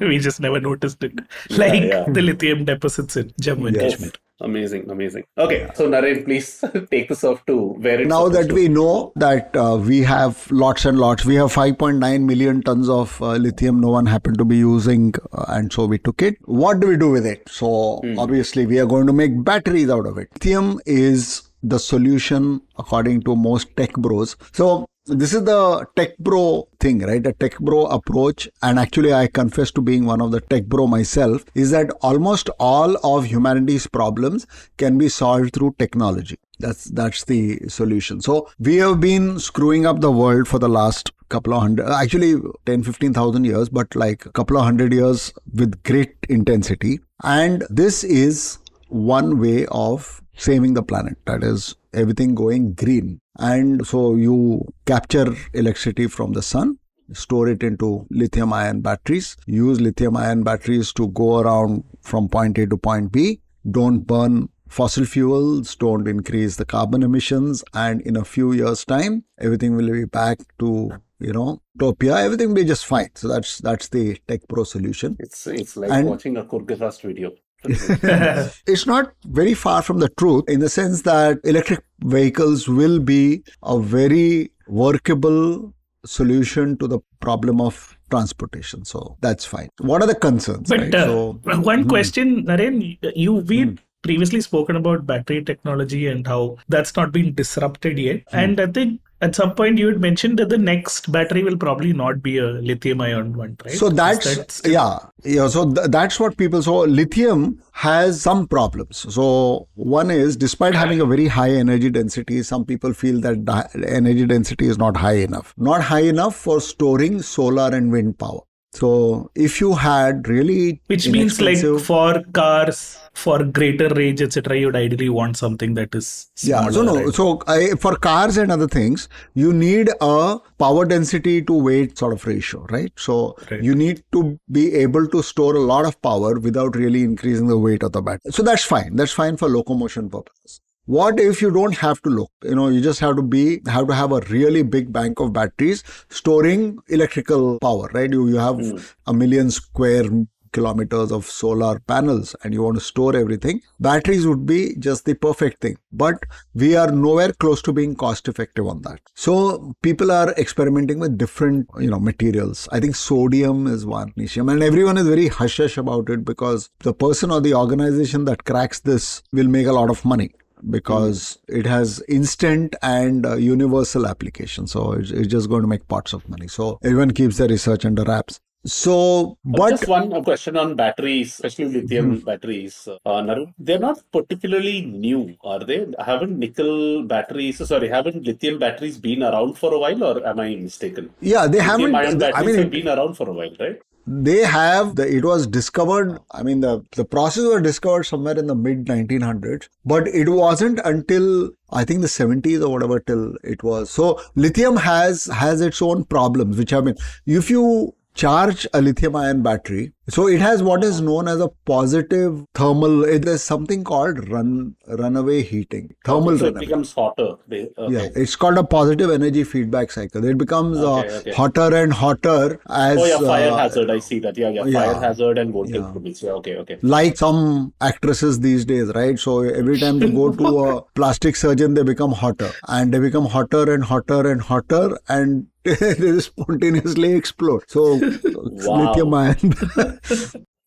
we 0.00 0.18
just 0.18 0.40
never 0.40 0.60
noticed 0.60 0.87
it. 1.00 1.12
Like 1.50 1.82
yeah. 1.82 2.04
the 2.08 2.22
lithium 2.22 2.64
deposits 2.64 3.16
in 3.16 3.30
Jammu 3.40 3.68
and 3.68 3.76
Yes. 3.76 3.92
Kashmir. 3.96 4.12
Amazing, 4.40 4.88
amazing. 4.88 5.24
Okay, 5.36 5.68
so 5.74 5.88
Naren, 5.90 6.24
please 6.24 6.62
take 6.92 7.08
this 7.08 7.24
off 7.24 7.44
to 7.46 7.70
where 7.86 8.00
it's 8.00 8.08
now 8.08 8.28
that 8.28 8.48
to. 8.50 8.54
we 8.54 8.68
know 8.68 9.12
that 9.16 9.56
uh, 9.56 9.76
we 9.76 9.98
have 10.02 10.48
lots 10.52 10.84
and 10.84 10.96
lots, 10.96 11.24
we 11.24 11.34
have 11.34 11.52
5.9 11.52 12.24
million 12.24 12.62
tons 12.62 12.88
of 12.88 13.20
uh, 13.20 13.32
lithium. 13.32 13.80
No 13.80 13.88
one 13.88 14.06
happened 14.06 14.38
to 14.38 14.44
be 14.44 14.58
using, 14.58 15.12
uh, 15.32 15.44
and 15.48 15.72
so 15.72 15.86
we 15.86 15.98
took 15.98 16.22
it. 16.22 16.36
What 16.44 16.78
do 16.78 16.86
we 16.86 16.96
do 16.96 17.10
with 17.10 17.26
it? 17.26 17.48
So 17.48 18.00
obviously, 18.16 18.64
we 18.64 18.78
are 18.78 18.86
going 18.86 19.08
to 19.08 19.12
make 19.12 19.42
batteries 19.42 19.90
out 19.90 20.06
of 20.06 20.18
it. 20.18 20.28
Lithium 20.34 20.80
is 20.86 21.42
the 21.64 21.80
solution 21.80 22.60
according 22.78 23.22
to 23.22 23.34
most 23.34 23.76
tech 23.76 23.92
bros. 23.94 24.36
So 24.52 24.86
this 25.08 25.32
is 25.32 25.44
the 25.44 25.86
tech 25.96 26.16
bro 26.18 26.68
thing, 26.80 27.00
right? 27.00 27.26
A 27.26 27.32
tech 27.32 27.58
bro 27.58 27.86
approach. 27.86 28.48
And 28.62 28.78
actually, 28.78 29.12
I 29.12 29.26
confess 29.26 29.70
to 29.72 29.80
being 29.80 30.04
one 30.04 30.20
of 30.20 30.30
the 30.30 30.40
tech 30.40 30.66
bro 30.66 30.86
myself 30.86 31.44
is 31.54 31.70
that 31.70 31.90
almost 32.02 32.50
all 32.58 32.96
of 33.04 33.26
humanity's 33.26 33.86
problems 33.86 34.46
can 34.76 34.98
be 34.98 35.08
solved 35.08 35.54
through 35.54 35.76
technology. 35.78 36.38
That's, 36.58 36.84
that's 36.84 37.24
the 37.24 37.60
solution. 37.68 38.20
So 38.20 38.50
we 38.58 38.76
have 38.76 39.00
been 39.00 39.38
screwing 39.38 39.86
up 39.86 40.00
the 40.00 40.10
world 40.10 40.48
for 40.48 40.58
the 40.58 40.68
last 40.68 41.12
couple 41.28 41.54
of 41.54 41.60
hundred, 41.60 41.88
actually 41.88 42.40
10, 42.66 42.82
15,000 42.82 43.44
years, 43.44 43.68
but 43.68 43.94
like 43.94 44.26
a 44.26 44.32
couple 44.32 44.56
of 44.56 44.64
hundred 44.64 44.92
years 44.92 45.32
with 45.54 45.82
great 45.82 46.14
intensity. 46.28 47.00
And 47.22 47.64
this 47.68 48.02
is 48.02 48.58
one 48.88 49.38
way 49.38 49.66
of 49.70 50.22
saving 50.38 50.74
the 50.74 50.82
planet. 50.82 51.16
That 51.26 51.42
is 51.44 51.76
everything 51.92 52.34
going 52.34 52.72
green. 52.74 53.20
And 53.38 53.86
so 53.86 54.14
you 54.14 54.64
capture 54.86 55.34
electricity 55.52 56.06
from 56.08 56.32
the 56.32 56.42
sun, 56.42 56.78
store 57.12 57.48
it 57.48 57.62
into 57.62 58.06
lithium 58.10 58.52
ion 58.52 58.80
batteries, 58.80 59.36
use 59.46 59.80
lithium 59.80 60.16
ion 60.16 60.42
batteries 60.42 60.92
to 60.94 61.08
go 61.08 61.38
around 61.40 61.84
from 62.02 62.28
point 62.28 62.58
A 62.58 62.66
to 62.66 62.76
point 62.76 63.12
B, 63.12 63.40
don't 63.70 64.00
burn 64.00 64.48
fossil 64.68 65.04
fuels, 65.04 65.74
don't 65.76 66.06
increase 66.06 66.56
the 66.56 66.64
carbon 66.64 67.02
emissions, 67.02 67.64
and 67.74 68.00
in 68.02 68.16
a 68.16 68.24
few 68.24 68.52
years' 68.52 68.84
time, 68.84 69.24
everything 69.38 69.76
will 69.76 69.90
be 69.90 70.04
back 70.04 70.38
to 70.58 70.90
you 71.20 71.32
know 71.32 71.60
utopia. 71.80 72.16
Everything 72.18 72.48
will 72.48 72.54
be 72.56 72.64
just 72.64 72.86
fine. 72.86 73.08
So 73.14 73.28
that's 73.28 73.58
that's 73.58 73.88
the 73.88 74.18
Tech 74.28 74.42
Pro 74.48 74.64
solution. 74.64 75.16
It's, 75.20 75.46
it's 75.46 75.76
like 75.76 75.90
And- 75.90 76.06
watching 76.08 76.36
a 76.36 76.44
Kurzgesagt 76.44 77.00
video. 77.02 77.32
it's 77.64 78.86
not 78.86 79.12
very 79.24 79.54
far 79.54 79.82
from 79.82 79.98
the 79.98 80.08
truth 80.10 80.44
in 80.48 80.60
the 80.60 80.68
sense 80.68 81.02
that 81.02 81.38
electric 81.44 81.84
vehicles 82.00 82.68
will 82.68 83.00
be 83.00 83.42
a 83.62 83.78
very 83.80 84.52
workable 84.68 85.72
solution 86.04 86.76
to 86.78 86.86
the 86.86 87.00
problem 87.20 87.60
of 87.60 87.98
transportation. 88.10 88.84
So 88.84 89.16
that's 89.20 89.44
fine. 89.44 89.68
What 89.80 90.02
are 90.02 90.06
the 90.06 90.14
concerns? 90.14 90.68
But 90.68 90.80
right? 90.80 90.94
uh, 90.94 91.06
so, 91.06 91.32
one 91.42 91.82
hmm. 91.82 91.88
question, 91.88 92.44
Naren, 92.46 92.98
you 93.14 93.34
we 93.34 93.64
hmm. 93.64 93.74
previously 94.02 94.40
spoken 94.40 94.76
about 94.76 95.06
battery 95.06 95.42
technology 95.44 96.06
and 96.06 96.26
how 96.26 96.56
that's 96.68 96.94
not 96.96 97.12
been 97.12 97.34
disrupted 97.34 97.98
yet, 97.98 98.22
hmm. 98.30 98.36
and 98.36 98.60
I 98.60 98.66
think 98.66 99.00
at 99.20 99.34
some 99.34 99.54
point 99.54 99.78
you 99.78 99.88
had 99.88 100.00
mentioned 100.00 100.38
that 100.38 100.48
the 100.48 100.58
next 100.58 101.10
battery 101.10 101.42
will 101.42 101.56
probably 101.56 101.92
not 101.92 102.22
be 102.22 102.38
a 102.38 102.46
lithium 102.46 103.00
ion 103.00 103.36
one, 103.36 103.56
right? 103.64 103.74
So 103.74 103.88
that's 103.88 104.36
that 104.36 104.60
yeah, 104.64 104.98
yeah. 105.24 105.48
So 105.48 105.72
th- 105.72 105.88
that's 105.90 106.20
what 106.20 106.36
people. 106.36 106.62
So 106.62 106.80
lithium 106.80 107.60
has 107.72 108.22
some 108.22 108.46
problems. 108.46 109.12
So 109.12 109.68
one 109.74 110.10
is, 110.10 110.36
despite 110.36 110.74
having 110.74 111.00
a 111.00 111.06
very 111.06 111.26
high 111.26 111.50
energy 111.50 111.90
density, 111.90 112.42
some 112.42 112.64
people 112.64 112.92
feel 112.92 113.20
that 113.22 113.44
the 113.46 113.84
energy 113.88 114.26
density 114.26 114.66
is 114.66 114.78
not 114.78 114.96
high 114.96 115.16
enough. 115.16 115.54
Not 115.56 115.82
high 115.82 116.02
enough 116.02 116.36
for 116.36 116.60
storing 116.60 117.22
solar 117.22 117.74
and 117.74 117.90
wind 117.90 118.18
power. 118.18 118.40
So 118.74 119.30
if 119.34 119.60
you 119.60 119.74
had 119.74 120.28
really 120.28 120.80
which 120.86 121.08
means 121.08 121.40
like 121.40 121.58
for 121.80 122.22
cars 122.32 122.98
for 123.14 123.42
greater 123.42 123.88
range 123.88 124.20
etc 124.20 124.56
you'd 124.58 124.76
ideally 124.76 125.08
want 125.08 125.36
something 125.36 125.74
that 125.74 125.94
is 125.94 126.30
Yeah, 126.42 126.68
so 126.70 126.82
no, 126.82 126.96
right? 126.96 127.14
so 127.14 127.40
I, 127.46 127.70
for 127.80 127.96
cars 127.96 128.36
and 128.36 128.52
other 128.52 128.68
things, 128.68 129.08
you 129.34 129.52
need 129.52 129.90
a 130.00 130.38
power 130.58 130.84
density 130.84 131.42
to 131.42 131.52
weight 131.52 131.96
sort 131.98 132.12
of 132.12 132.26
ratio, 132.26 132.66
right? 132.70 132.92
So 132.96 133.36
Right. 133.50 133.62
you 133.62 133.74
need 133.74 134.02
to 134.12 134.38
be 134.52 134.74
able 134.74 135.08
to 135.08 135.22
store 135.22 135.56
a 135.56 135.60
lot 135.60 135.86
of 135.86 136.00
power 136.02 136.38
without 136.38 136.76
really 136.76 137.02
increasing 137.02 137.48
the 137.48 137.58
weight 137.58 137.82
of 137.82 137.92
the 137.92 138.02
battery. 138.02 138.30
So 138.30 138.42
that's 138.42 138.64
fine. 138.64 138.96
That's 138.96 139.12
fine 139.12 139.36
for 139.36 139.48
locomotion 139.48 140.10
purposes. 140.10 140.60
What 140.88 141.20
if 141.20 141.42
you 141.42 141.50
don't 141.50 141.76
have 141.76 142.00
to 142.04 142.08
look? 142.08 142.30
You 142.42 142.54
know, 142.54 142.68
you 142.68 142.80
just 142.80 142.98
have 143.00 143.16
to 143.16 143.22
be 143.22 143.60
have 143.66 143.88
to 143.88 143.94
have 143.94 144.10
a 144.10 144.20
really 144.30 144.62
big 144.62 144.90
bank 144.90 145.20
of 145.20 145.34
batteries 145.34 145.84
storing 146.08 146.78
electrical 146.88 147.58
power, 147.58 147.90
right? 147.92 148.10
You 148.10 148.26
you 148.28 148.36
have 148.36 148.56
hmm. 148.56 148.78
a 149.06 149.12
million 149.12 149.50
square 149.50 150.08
kilometers 150.52 151.12
of 151.12 151.26
solar 151.26 151.78
panels 151.80 152.34
and 152.42 152.54
you 152.54 152.62
want 152.62 152.78
to 152.78 152.80
store 152.80 153.14
everything, 153.14 153.60
batteries 153.78 154.26
would 154.26 154.46
be 154.46 154.74
just 154.78 155.04
the 155.04 155.14
perfect 155.14 155.60
thing. 155.60 155.76
But 155.92 156.24
we 156.54 156.74
are 156.74 156.90
nowhere 156.90 157.34
close 157.34 157.60
to 157.68 157.72
being 157.74 157.94
cost 157.94 158.26
effective 158.26 158.66
on 158.66 158.80
that. 158.88 159.00
So 159.14 159.74
people 159.82 160.10
are 160.10 160.30
experimenting 160.38 161.00
with 161.00 161.18
different, 161.18 161.68
you 161.78 161.90
know, 161.90 162.00
materials. 162.00 162.66
I 162.72 162.80
think 162.80 162.96
sodium 162.96 163.66
is 163.66 163.84
one 163.84 164.14
lithium 164.16 164.48
and 164.48 164.62
everyone 164.62 164.96
is 164.96 165.06
very 165.06 165.28
hush 165.28 165.58
hush 165.58 165.76
about 165.76 166.08
it 166.08 166.24
because 166.24 166.70
the 166.78 166.94
person 166.94 167.30
or 167.30 167.42
the 167.42 167.52
organization 167.52 168.24
that 168.24 168.44
cracks 168.44 168.80
this 168.80 169.22
will 169.34 169.48
make 169.48 169.66
a 169.66 169.72
lot 169.72 169.90
of 169.90 170.04
money 170.06 170.32
because 170.70 171.38
it 171.48 171.66
has 171.66 172.02
instant 172.08 172.76
and 172.82 173.26
uh, 173.26 173.36
universal 173.36 174.06
application. 174.06 174.66
So 174.66 174.92
it's, 174.92 175.10
it's 175.10 175.28
just 175.28 175.48
going 175.48 175.62
to 175.62 175.68
make 175.68 175.86
pots 175.88 176.12
of 176.12 176.28
money. 176.28 176.48
So 176.48 176.78
everyone 176.82 177.12
keeps 177.12 177.38
their 177.38 177.48
research 177.48 177.84
under 177.84 178.04
wraps. 178.04 178.40
So, 178.66 179.38
but 179.44 179.70
Just 179.70 179.86
one 179.86 180.24
question 180.24 180.56
on 180.56 180.74
batteries, 180.74 181.34
especially 181.34 181.66
lithium 181.66 182.18
batteries. 182.20 182.88
Uh, 183.06 183.46
they're 183.58 183.78
not 183.78 184.02
particularly 184.12 184.84
new, 184.84 185.36
are 185.44 185.60
they? 185.60 185.86
Haven't 186.04 186.38
nickel 186.38 187.04
batteries, 187.04 187.66
sorry, 187.66 187.88
haven't 187.88 188.24
lithium 188.24 188.58
batteries 188.58 188.98
been 188.98 189.22
around 189.22 189.56
for 189.56 189.72
a 189.72 189.78
while, 189.78 190.02
or 190.02 190.26
am 190.26 190.40
I 190.40 190.56
mistaken? 190.56 191.10
yeah, 191.20 191.46
they 191.46 191.60
haven't. 191.60 191.92
Lithium 191.92 191.94
ion 191.94 192.22
I 192.22 192.30
batteries 192.30 192.56
mean, 192.56 192.62
have 192.64 192.70
been 192.70 192.88
around 192.88 193.14
for 193.14 193.28
a 193.30 193.32
while, 193.32 193.56
right? 193.60 193.80
They 194.08 194.38
have 194.38 194.96
the 194.96 195.06
it 195.16 195.24
was 195.24 195.46
discovered 195.46 196.18
i 196.32 196.42
mean 196.42 196.60
the 196.60 196.82
the 196.96 197.04
process 197.04 197.44
was 197.44 197.62
discovered 197.62 198.04
somewhere 198.04 198.38
in 198.38 198.46
the 198.46 198.54
mid 198.54 198.86
1900s 198.86 199.68
but 199.84 200.08
it 200.08 200.28
wasn't 200.28 200.80
until 200.84 201.50
i 201.70 201.84
think 201.84 202.00
the 202.00 202.06
70s 202.06 202.64
or 202.64 202.70
whatever 202.70 203.00
till 203.00 203.34
it 203.44 203.62
was. 203.62 203.90
So 203.90 204.20
lithium 204.34 204.76
has 204.76 205.26
has 205.26 205.60
its 205.60 205.82
own 205.82 206.04
problems 206.04 206.56
which 206.56 206.72
i 206.72 206.80
mean 206.80 206.94
if 207.26 207.50
you 207.50 207.94
charge 208.14 208.66
a 208.72 208.80
lithium 208.80 209.16
ion 209.16 209.42
battery 209.42 209.92
so 210.08 210.26
it 210.26 210.40
has 210.40 210.62
what 210.62 210.82
is 210.84 211.00
known 211.00 211.28
as 211.28 211.40
a 211.40 211.48
positive 211.66 212.44
thermal 212.54 213.04
it 213.04 213.26
is 213.26 213.42
something 213.42 213.84
called 213.84 214.28
run 214.28 214.74
runaway 214.86 215.42
heating 215.42 215.94
thermal 216.04 216.38
so 216.38 216.46
it 216.46 216.54
becomes 216.58 216.92
hotter. 216.92 217.36
Okay. 217.48 217.68
yeah 217.88 218.08
it's 218.14 218.36
called 218.36 218.58
a 218.58 218.64
positive 218.64 219.10
energy 219.10 219.44
feedback 219.44 219.90
cycle 219.90 220.24
it 220.24 220.38
becomes 220.38 220.78
Okay, 220.78 221.08
uh, 221.08 221.18
okay. 221.18 221.32
hotter 221.32 221.74
and 221.76 221.92
hotter 221.92 222.60
as 222.68 222.98
Oh 222.98 223.04
yeah, 223.04 223.18
fire 223.18 223.50
uh, 223.50 223.56
hazard. 223.56 223.90
I 223.90 223.98
see 223.98 224.18
that. 224.20 224.36
Yeah, 224.36 224.48
yeah, 224.50 224.64
yeah. 224.64 224.92
fire 224.92 225.00
hazard 225.00 225.38
and 225.38 225.52
voltage 225.52 225.74
Yeah. 225.74 226.28
Yeah, 226.28 226.30
okay, 226.38 226.56
okay. 226.56 226.78
like 226.82 227.16
some 227.16 227.72
actresses 227.80 228.40
these 228.40 228.64
days, 228.64 228.88
right? 228.94 229.18
So 229.18 229.40
every 229.42 229.78
time 229.78 229.98
they 229.98 230.10
go 230.10 230.30
to 230.32 230.58
a 230.64 230.82
plastic 230.94 231.36
surgeon, 231.36 231.74
they 231.74 231.82
become 231.82 232.12
hotter 232.12 232.50
and 232.68 232.92
they 232.92 232.98
become 232.98 233.26
hotter 233.26 233.72
and 233.72 233.84
hotter 233.84 234.30
and 234.30 234.40
hotter 234.40 234.98
and 235.08 235.46
they 235.64 236.18
spontaneously 236.20 237.12
explode. 237.12 237.62
So 237.68 237.82
lithium 237.94 239.14
ion. 239.14 239.97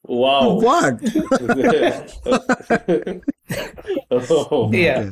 Wow. 0.04 0.60
what? 0.60 1.00
oh. 4.12 4.72
yeah 4.74 5.12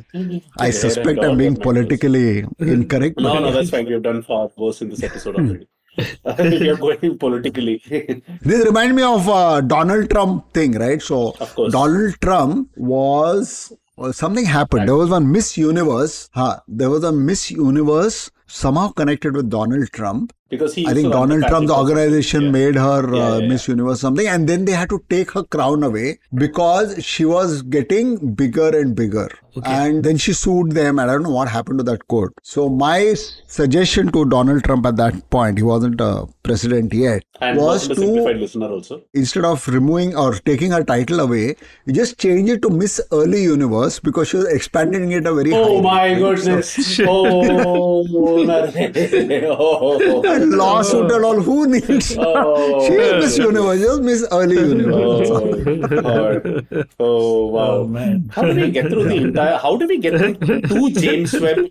I 0.58 0.72
suspect 0.72 1.20
I'm 1.24 1.38
being 1.38 1.56
politically 1.56 2.46
incorrect. 2.60 3.16
but- 3.16 3.24
No, 3.24 3.40
no, 3.40 3.52
that's 3.52 3.70
fine. 3.70 3.86
We've 3.86 4.02
done 4.02 4.24
far 4.24 4.50
worse 4.58 4.82
in 4.82 4.90
this 4.90 5.04
episode 5.04 5.36
already. 5.36 5.68
we 6.60 6.70
are 6.70 6.78
going 6.78 7.18
politically. 7.18 7.82
This 8.42 8.66
reminds 8.66 8.96
me 8.96 9.04
of 9.04 9.28
uh, 9.30 9.62
Donald 9.62 10.10
Trump 10.10 10.54
thing, 10.54 10.74
right? 10.74 11.02
So 11.02 11.36
Of 11.40 11.54
course. 11.56 11.72
Donald 11.72 12.16
Trump 12.22 12.70
was 12.76 13.72
well, 13.98 14.14
something 14.14 14.46
happened. 14.46 14.88
There 14.88 14.96
was 14.96 15.10
one 15.10 15.32
Miss 15.32 15.58
Universe. 15.58 16.30
Huh, 16.34 16.60
there 16.68 16.90
was 16.90 17.04
a 17.04 17.12
Miss 17.12 17.52
Universe 17.52 18.32
somehow 18.48 18.90
connected 18.92 19.36
with 19.36 19.50
Donald 19.50 19.90
Trump, 19.92 20.32
Because 20.50 20.74
he 20.74 20.86
I 20.88 20.94
think 20.94 21.12
to 21.12 21.18
run 21.18 21.30
the 21.30 21.36
Donald 21.36 21.50
Trump's 21.50 21.72
organization 21.72 22.44
Yeah. 22.46 22.52
made 22.52 22.76
her 22.76 23.16
Yeah, 23.16 23.26
uh, 23.26 23.38
yeah, 23.40 23.48
Miss 23.48 23.68
Universe 23.68 24.00
something, 24.02 24.28
and 24.28 24.48
then 24.50 24.66
they 24.66 24.72
had 24.72 24.90
to 24.90 25.04
take 25.10 25.32
her 25.32 25.44
crown 25.44 25.84
away 25.84 26.18
because 26.34 27.04
she 27.04 27.26
was 27.26 27.62
getting 27.62 28.34
bigger 28.34 28.70
and 28.82 28.96
bigger. 28.96 29.30
And 29.66 30.04
then 30.06 30.16
she 30.24 30.32
sued 30.32 30.72
them, 30.72 31.00
and 31.00 31.12
I 31.12 31.14
don't 31.16 31.24
know 31.24 31.32
what 31.38 31.50
happened 31.50 31.80
to 31.80 31.84
that 31.84 32.08
court. 32.08 32.34
So 32.44 32.70
my 32.70 33.14
suggestion 33.48 34.12
to 34.14 34.24
Donald 34.34 34.64
Trump 34.64 34.86
at 34.86 34.96
that 34.98 35.30
point, 35.30 35.58
he 35.58 35.64
wasn't 35.64 36.00
a 36.00 36.28
president 36.44 36.94
yet, 36.94 37.24
And 37.42 37.58
was 37.58 37.88
to 37.90 37.96
simplified 37.96 38.38
listener 38.38 38.68
also. 38.68 39.02
instead 39.14 39.44
of 39.46 39.68
removing 39.68 40.16
or 40.16 40.34
taking 40.36 40.72
her 40.72 40.84
title 40.84 41.20
away, 41.20 41.56
you 41.86 41.94
just 41.94 42.18
change 42.20 42.50
it 42.50 42.62
to 42.62 42.70
Miss 42.70 43.02
Early 43.12 43.44
Universe 43.44 44.00
because 44.00 44.30
she 44.30 44.38
was 44.38 44.48
expanding 44.48 45.12
it 45.12 45.26
a 45.26 45.34
very 45.34 45.52
Oh 45.54 45.76
high 45.78 45.82
my 45.82 46.06
rate, 46.06 46.22
right? 46.22 46.36
goodness. 46.38 47.00
oh, 47.16 48.06
oh, 49.60 50.24
And 50.40 50.52
lawsuit 50.52 51.12
and 51.12 51.26
all, 51.26 51.42
who 51.42 51.68
needs? 51.68 52.16
Oh. 52.30 52.88
she 52.88 52.94
is 52.94 53.24
Miss 53.24 53.38
Universe, 53.38 53.80
just 53.80 54.02
Miss 54.02 54.28
Early 54.32 54.58
oh, 54.58 54.66
Universe. 54.66 55.30
Oh, 55.32 56.84
oh 57.00 57.48
wow! 57.48 57.72
Oh, 57.72 57.88
man. 57.88 58.30
How 58.34 58.44
do 58.44 58.56
we 58.56 58.72
get 58.72 58.90
through 58.90 59.10
the 59.10 59.16
entire? 59.16 59.58
How 59.58 59.76
do 59.78 59.88
we 59.88 59.98
get 59.98 60.18
through 60.18 60.62
two 60.62 60.92
James 60.92 61.34
Webb 61.40 61.68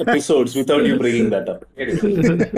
episodes 0.00 0.54
without 0.54 0.84
you 0.84 0.98
bringing 0.98 1.30
that 1.30 1.48
up? 1.48 1.64
Anyway, 1.76 2.50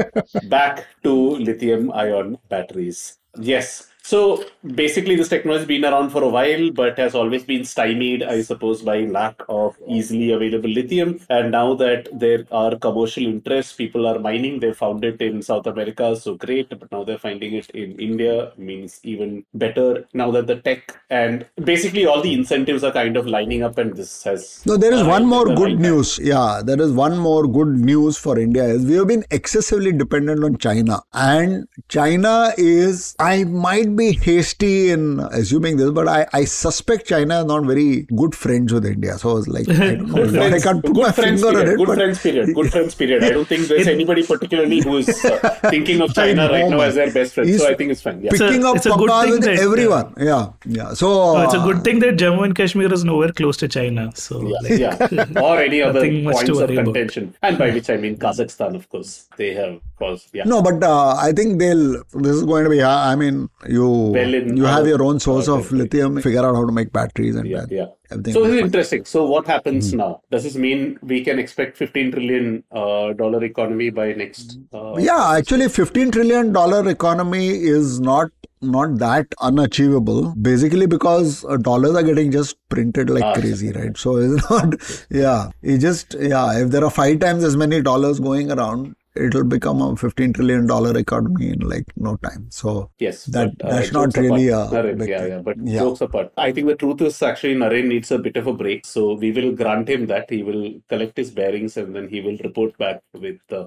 back 0.49 0.87
to 1.03 1.37
lithium-ion 1.37 2.39
batteries. 2.49 3.19
Yes. 3.39 3.94
So 4.07 4.45
basically, 4.75 5.17
this 5.17 5.29
technology 5.29 5.61
has 5.61 5.67
been 5.67 5.85
around 5.87 6.11
for 6.11 6.23
a 6.23 6.29
while, 6.29 6.71
but 6.71 6.99
has 6.99 7.15
always 7.15 7.43
been 7.43 7.65
stymied, 7.65 8.23
I 8.23 8.43
suppose, 8.43 8.83
by 8.83 9.01
lack 9.01 9.41
of 9.49 9.79
easily 9.89 10.33
available 10.33 10.69
lithium. 10.69 11.21
And 11.31 11.53
now 11.53 11.75
that 11.77 12.09
there 12.13 12.45
are 12.53 12.77
commercial 12.77 13.25
interests, 13.25 13.73
people 13.73 14.07
are 14.07 14.19
mining. 14.19 14.61
They 14.61 14.75
found 14.75 15.07
it 15.07 15.23
in 15.23 15.41
South 15.41 15.67
America, 15.67 16.15
so 16.17 16.35
great. 16.35 16.69
But 16.69 16.93
now 16.93 17.05
they're 17.05 17.17
finding 17.17 17.55
it 17.55 17.71
in 17.71 17.99
India, 17.99 18.53
means 18.59 19.01
even 19.05 19.47
better. 19.55 20.07
Now 20.13 20.31
that 20.33 20.49
the 20.49 20.57
tech 20.57 21.01
and 21.09 21.47
basically 21.65 22.05
all 22.05 22.21
the 22.21 22.35
incentives 22.35 22.85
are 22.85 22.93
kind 22.93 23.17
of 23.17 23.27
lining 23.27 23.63
up, 23.63 23.79
and 23.79 23.97
this 23.97 24.23
has. 24.25 24.61
No, 24.67 24.77
there 24.77 24.93
is 24.93 25.03
one 25.03 25.25
more 25.25 25.47
good 25.47 25.61
right 25.61 25.73
time. 25.73 25.83
news. 25.83 26.19
Yeah, 26.19 26.61
there 26.63 26.81
is 26.81 26.93
one 26.93 27.17
more 27.17 27.47
good 27.47 27.69
news 27.69 28.19
for 28.19 28.39
India 28.39 28.65
is 28.65 28.85
we 28.85 28.97
have 28.97 29.09
been 29.09 29.25
excessively 29.31 29.93
dependent 29.93 30.45
on 30.45 30.59
China. 30.59 31.01
And 31.15 31.67
China 31.89 32.53
is, 32.59 33.17
I 33.19 33.45
might 33.45 33.94
be 33.97 34.13
hasty 34.13 34.91
in 34.91 35.21
assuming 35.33 35.77
this, 35.77 35.91
but 35.91 36.09
I, 36.09 36.27
I 36.33 36.45
suspect 36.45 37.07
China 37.07 37.41
is 37.41 37.47
not 37.47 37.65
very 37.65 38.03
good 38.17 38.35
friends 38.35 38.73
with 38.73 38.85
India. 38.87 39.17
So 39.19 39.37
it's 39.39 39.49
like, 39.49 39.69
I 39.69 39.95
don't 39.97 40.09
know, 40.09 40.15
Good 40.25 40.53
I 40.55 40.61
can't 40.61 40.83
put 40.85 40.95
good 40.95 41.03
my 41.03 41.13
friends 41.13 41.43
finger 41.43 41.61
on 41.61 41.69
it. 41.69 41.77
Good 41.77 41.87
but- 41.87 41.95
friends 41.97 42.21
period. 42.23 42.55
Good 42.55 42.71
friends 42.77 42.95
period. 42.95 43.25
I 43.25 43.31
don't 43.31 43.47
think 43.49 43.67
there's 43.69 43.87
anybody 43.89 44.27
particularly 44.27 44.81
who 44.83 44.97
is 44.99 45.25
uh, 45.25 45.39
thinking 45.71 46.01
of 46.01 46.15
China 46.15 46.49
right 46.49 46.69
now 46.69 46.81
as 46.81 46.95
their 46.95 47.13
best 47.13 47.35
friend. 47.35 47.49
He's 47.49 47.61
So 47.61 47.69
I 47.69 47.75
think 47.75 47.91
it's 47.93 48.01
fine. 48.03 48.23
Yeah. 48.23 48.31
a- 48.35 48.39
Picking 48.39 48.65
up 48.65 48.77
it's 48.77 48.87
a 48.87 48.91
good 48.91 49.11
thing 49.11 49.31
with 49.31 49.43
that, 49.45 49.59
uh, 49.59 49.63
everyone. 49.71 50.15
yeah, 50.19 50.51
yeah. 50.67 50.95
So 50.95 51.13
Oh, 51.15 51.43
it's 51.43 51.55
a 51.55 51.59
uh, 51.61 51.65
good 51.65 51.85
thing 51.85 51.99
that 52.01 52.17
Jammu 52.17 52.45
and 52.45 52.55
Kashmir 52.55 52.93
is 52.93 53.05
nowhere 53.05 53.33
close 53.33 53.57
to 53.59 53.69
China. 53.69 54.11
So, 54.15 54.39
like, 54.39 54.79
yeah, 54.79 54.97
or 55.41 55.59
any 55.59 55.81
other 55.89 56.01
Nothing 56.01 56.25
points 56.25 56.49
of 56.49 56.57
worry 56.57 56.75
about. 56.77 56.85
contention, 56.87 57.35
and 57.43 57.57
by 57.59 57.71
which 57.71 57.89
I 57.91 57.97
mean 57.97 58.17
Kazakhstan, 58.17 58.75
of 58.75 58.89
course. 58.89 59.29
They 59.37 59.53
have 59.55 59.81
caused, 59.99 60.29
yeah. 60.35 60.45
No, 60.45 60.63
but 60.63 60.83
uh, 60.83 61.15
I 61.17 61.33
think 61.33 61.59
they'll. 61.59 62.03
This 62.15 62.37
is 62.37 62.45
going 62.45 62.65
to 62.65 62.71
be. 62.71 62.81
uh, 62.83 62.91
I 63.11 63.15
mean, 63.17 63.49
you 63.69 64.15
you 64.61 64.65
have 64.65 64.87
your 64.87 65.03
own 65.03 65.21
source 65.21 65.49
of 65.49 65.71
lithium. 65.73 66.21
Figure 66.21 66.45
out 66.45 66.55
how 66.55 66.65
to 66.67 66.73
make 66.73 66.93
batteries 66.93 67.37
and 67.37 67.49
Yeah, 67.49 67.65
yeah. 67.71 67.87
everything. 68.11 68.35
So 68.35 68.45
this 68.45 68.55
is 68.55 68.61
interesting. 68.69 69.05
So 69.05 69.25
what 69.27 69.47
happens 69.47 69.91
Hmm. 69.91 69.99
now? 69.99 70.21
Does 70.31 70.45
this 70.45 70.57
mean 70.57 70.99
we 71.03 71.23
can 71.25 71.39
expect 71.39 71.77
15 71.77 72.13
trillion 72.13 72.65
uh, 72.73 73.13
dollar 73.13 73.43
economy 73.45 73.91
by 73.91 74.13
next? 74.13 74.59
Uh, 74.73 74.95
Yeah, 74.99 75.33
actually, 75.39 75.69
fifteen 75.69 76.11
trillion 76.11 76.53
dollar 76.53 76.89
economy 76.89 77.47
is 77.77 78.01
not 78.01 78.31
not 78.63 78.93
that 78.99 79.27
unachievable. 79.43 80.35
Basically, 80.41 80.87
because 80.87 81.45
uh, 81.45 81.57
dollars 81.57 81.95
are 81.97 82.03
getting 82.03 82.31
just 82.31 82.57
printed 82.71 83.11
like 83.11 83.25
Ah, 83.25 83.35
crazy, 83.35 83.73
right? 83.73 83.97
So 83.97 84.17
it's 84.17 84.51
not. 84.55 84.75
Yeah, 85.11 85.51
it 85.63 85.79
just 85.79 86.15
yeah. 86.19 86.59
If 86.63 86.71
there 86.71 86.85
are 86.85 86.91
five 86.91 87.19
times 87.21 87.45
as 87.45 87.57
many 87.57 87.81
dollars 87.83 88.21
going 88.21 88.51
around, 88.51 88.95
it'll 89.17 89.45
become 89.45 89.81
a 89.83 89.97
fifteen 89.97 90.33
trillion 90.33 90.67
dollar 90.67 90.97
economy 90.99 91.51
in 91.51 91.61
like 91.61 91.85
no 91.97 92.17
time. 92.17 92.47
So 92.51 92.91
Yes, 92.99 93.25
That- 93.27 93.57
but, 93.59 93.67
uh, 93.67 93.75
that's 93.77 93.93
not 93.93 94.17
really 94.17 94.49
apart. 94.49 94.73
a 94.73 94.77
Naren, 94.77 94.99
big 94.99 95.09
yeah, 95.09 95.27
yeah. 95.27 95.41
But 95.41 95.57
Yeah. 95.65 95.79
jokes 95.81 96.01
apart, 96.01 96.33
I 96.37 96.53
think 96.53 96.67
the 96.67 96.77
truth 96.77 97.01
is 97.03 97.23
actually 97.23 97.55
Naren 97.55 97.87
needs 97.89 98.11
a 98.11 98.19
bit 98.19 98.37
of 98.37 98.47
a 98.47 98.53
break. 98.53 98.85
So 98.87 99.15
we 99.15 99.33
will 99.33 99.53
grant 99.53 99.89
him 99.89 100.07
that 100.07 100.31
he 100.31 100.43
will 100.43 100.75
collect 100.89 101.17
his 101.17 101.31
bearings 101.31 101.77
and 101.77 101.95
then 101.95 102.09
he 102.09 102.21
will 102.21 102.37
report 102.45 102.77
back 102.79 103.03
with 103.13 103.41
uh, 103.53 103.67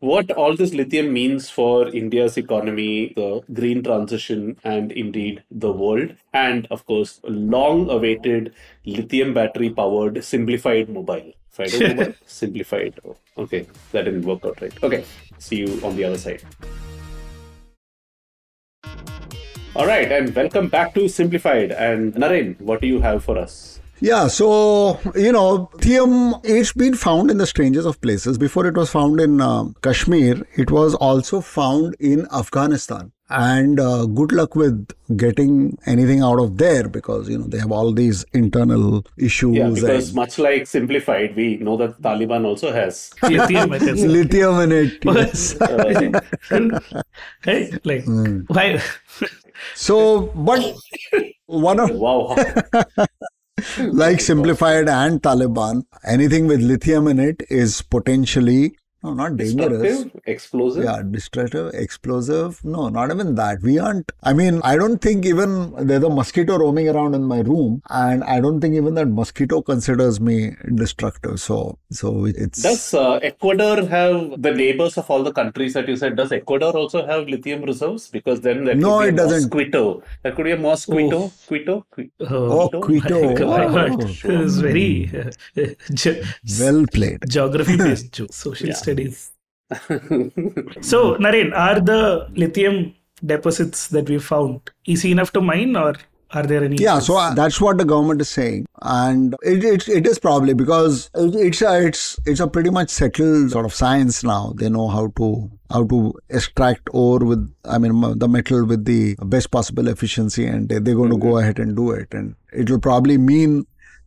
what 0.00 0.30
all 0.32 0.54
this 0.54 0.74
lithium 0.74 1.12
means 1.12 1.48
for 1.48 1.88
India's 1.88 2.36
economy, 2.36 3.12
the 3.16 3.40
green 3.52 3.82
transition, 3.82 4.58
and 4.62 4.92
indeed 4.92 5.42
the 5.50 5.72
world, 5.72 6.14
and 6.34 6.66
of 6.70 6.84
course, 6.84 7.20
long-awaited 7.24 8.52
lithium 8.84 9.32
battery-powered 9.32 10.22
simplified 10.22 10.88
mobile. 10.90 11.32
Fido 11.54 11.94
mobile, 11.94 12.14
simplified. 12.26 12.98
Oh, 13.06 13.16
okay, 13.38 13.68
that 13.92 14.06
didn't 14.06 14.22
work 14.22 14.44
out 14.44 14.60
right. 14.60 14.74
Okay, 14.82 15.04
see 15.38 15.58
you 15.58 15.80
on 15.84 15.94
the 15.94 16.02
other 16.02 16.18
side. 16.18 16.42
All 19.76 19.86
right, 19.86 20.10
and 20.10 20.34
welcome 20.34 20.68
back 20.68 20.94
to 20.94 21.08
Simplified. 21.08 21.70
And 21.70 22.12
Naren, 22.14 22.60
what 22.60 22.80
do 22.80 22.88
you 22.88 23.00
have 23.00 23.22
for 23.22 23.38
us? 23.38 23.80
Yeah, 24.00 24.26
so 24.26 25.00
you 25.14 25.32
know, 25.32 25.70
lithium 25.74 26.34
it's 26.42 26.72
been 26.72 26.94
found 26.94 27.30
in 27.30 27.38
the 27.38 27.46
strangest 27.46 27.86
of 27.86 28.00
places. 28.00 28.36
Before 28.38 28.66
it 28.66 28.76
was 28.76 28.90
found 28.90 29.20
in 29.20 29.40
uh, 29.40 29.64
Kashmir, 29.82 30.46
it 30.56 30.70
was 30.70 30.94
also 30.96 31.40
found 31.40 31.96
in 32.00 32.26
Afghanistan. 32.32 33.12
And 33.30 33.80
uh, 33.80 34.04
good 34.04 34.32
luck 34.32 34.54
with 34.54 34.86
getting 35.16 35.78
anything 35.86 36.20
out 36.20 36.38
of 36.38 36.58
there 36.58 36.86
because 36.88 37.28
you 37.30 37.38
know 37.38 37.46
they 37.46 37.58
have 37.58 37.72
all 37.72 37.90
these 37.92 38.24
internal 38.34 39.06
issues. 39.16 39.56
Yeah, 39.56 39.70
because 39.70 40.08
and 40.08 40.16
much 40.16 40.38
like 40.38 40.66
Simplified, 40.66 41.34
we 41.34 41.56
know 41.56 41.78
that 41.78 42.02
Taliban 42.02 42.44
also 42.44 42.70
has. 42.70 43.14
lithium, 43.22 43.72
I 43.72 43.78
guess. 43.78 44.00
lithium 44.02 44.60
in 44.60 44.72
it. 44.72 45.04
Yes. 45.04 45.58
Uh, 45.58 46.20
hey, 47.44 47.72
like, 47.84 48.04
Hmm. 48.04 48.40
why? 48.48 48.82
so, 49.74 50.26
but 50.34 50.74
one 51.46 51.80
of 51.80 51.90
wow. 51.92 52.36
Like 53.94 54.20
simplified 54.20 54.88
and 54.88 55.22
Taliban, 55.22 55.84
anything 56.04 56.46
with 56.48 56.60
lithium 56.60 57.06
in 57.06 57.20
it 57.20 57.42
is 57.48 57.80
potentially 57.82 58.76
no, 59.04 59.14
not 59.14 59.36
dangerous. 59.36 59.82
Destructive, 59.82 60.20
explosive. 60.26 60.84
Yeah, 60.84 61.02
destructive, 61.10 61.72
explosive. 61.74 62.64
No, 62.64 62.88
not 62.88 63.10
even 63.10 63.34
that. 63.36 63.62
We 63.62 63.78
aren't. 63.78 64.10
I 64.22 64.32
mean, 64.32 64.60
I 64.64 64.76
don't 64.76 64.98
think 64.98 65.24
even 65.26 65.74
there's 65.86 66.02
a 66.04 66.10
mosquito 66.10 66.58
roaming 66.58 66.88
around 66.88 67.14
in 67.14 67.24
my 67.24 67.40
room, 67.40 67.82
and 67.90 68.24
I 68.24 68.40
don't 68.40 68.60
think 68.60 68.74
even 68.74 68.94
that 68.94 69.06
mosquito 69.08 69.62
considers 69.62 70.20
me 70.20 70.52
destructive. 70.74 71.40
So, 71.40 71.78
so 71.90 72.24
it's. 72.26 72.62
Does 72.62 72.94
uh, 72.94 73.14
Ecuador 73.22 73.86
have 73.86 74.40
the 74.42 74.52
neighbors 74.52 74.96
of 74.98 75.10
all 75.10 75.22
the 75.22 75.32
countries 75.32 75.74
that 75.74 75.88
you 75.88 75.96
said? 75.96 76.16
Does 76.16 76.32
Ecuador 76.32 76.72
also 76.76 77.06
have 77.06 77.28
lithium 77.28 77.62
reserves? 77.62 78.08
Because 78.08 78.40
then 78.40 78.64
there 78.64 78.74
No, 78.74 78.98
could 78.98 79.02
be 79.02 79.08
it 79.08 79.12
a 79.14 79.16
doesn't. 79.16 79.54
mosquito. 79.54 80.02
There 80.22 80.32
could 80.32 80.44
be 80.44 80.50
a 80.52 80.56
mosquito. 80.56 81.18
Oh. 81.24 81.32
Quito. 81.48 81.86
Qui- 81.90 82.10
oh, 82.20 82.70
my 82.72 82.86
Quito. 82.86 83.34
God. 83.36 84.02
Oh, 84.02 84.08
It 84.08 84.24
was 84.38 84.60
very 84.60 85.10
uh, 85.56 85.66
ge- 85.92 86.22
well 86.58 86.84
played. 86.92 87.18
geography 87.28 87.76
based 87.76 88.20
social 88.32 88.68
Yeah. 88.68 88.74
studies. 88.74 89.30
So, 90.80 91.16
Naren, 91.16 91.56
are 91.56 91.80
the 91.80 92.28
lithium 92.34 92.94
deposits 93.24 93.88
that 93.88 94.08
we 94.08 94.18
found 94.18 94.70
easy 94.84 95.12
enough 95.12 95.32
to 95.32 95.40
mine 95.40 95.76
or 95.76 95.94
are 96.34 96.42
there 96.42 96.64
any? 96.64 96.76
Yeah, 96.76 96.96
issues? 96.96 97.06
so 97.06 97.16
uh, 97.16 97.34
that's 97.34 97.60
what 97.60 97.78
the 97.78 97.84
government 97.84 98.20
is 98.20 98.28
saying, 98.28 98.66
and 98.82 99.36
it, 99.42 99.62
it, 99.62 99.88
it 99.88 100.06
is 100.06 100.18
probably 100.18 100.52
because 100.52 101.08
it's 101.14 101.62
a, 101.62 101.86
it's 101.86 102.18
it's 102.26 102.40
a 102.40 102.48
pretty 102.48 102.70
much 102.70 102.90
settled 102.90 103.52
sort 103.52 103.64
of 103.64 103.72
science 103.72 104.24
now. 104.24 104.52
They 104.56 104.68
know 104.68 104.88
how 104.88 105.12
to 105.16 105.50
how 105.70 105.86
to 105.86 106.12
extract 106.30 106.88
ore 106.92 107.20
with 107.20 107.54
I 107.64 107.78
mean 107.78 108.18
the 108.18 108.28
metal 108.28 108.64
with 108.66 108.84
the 108.84 109.16
best 109.22 109.50
possible 109.52 109.86
efficiency, 109.86 110.44
and 110.46 110.68
they, 110.68 110.80
they're 110.80 110.96
going 110.96 111.10
to 111.10 111.18
go 111.18 111.38
ahead 111.38 111.58
and 111.60 111.76
do 111.76 111.92
it, 111.92 112.12
and 112.12 112.34
it 112.52 112.68
will 112.68 112.80
probably 112.80 113.16
mean 113.16 113.66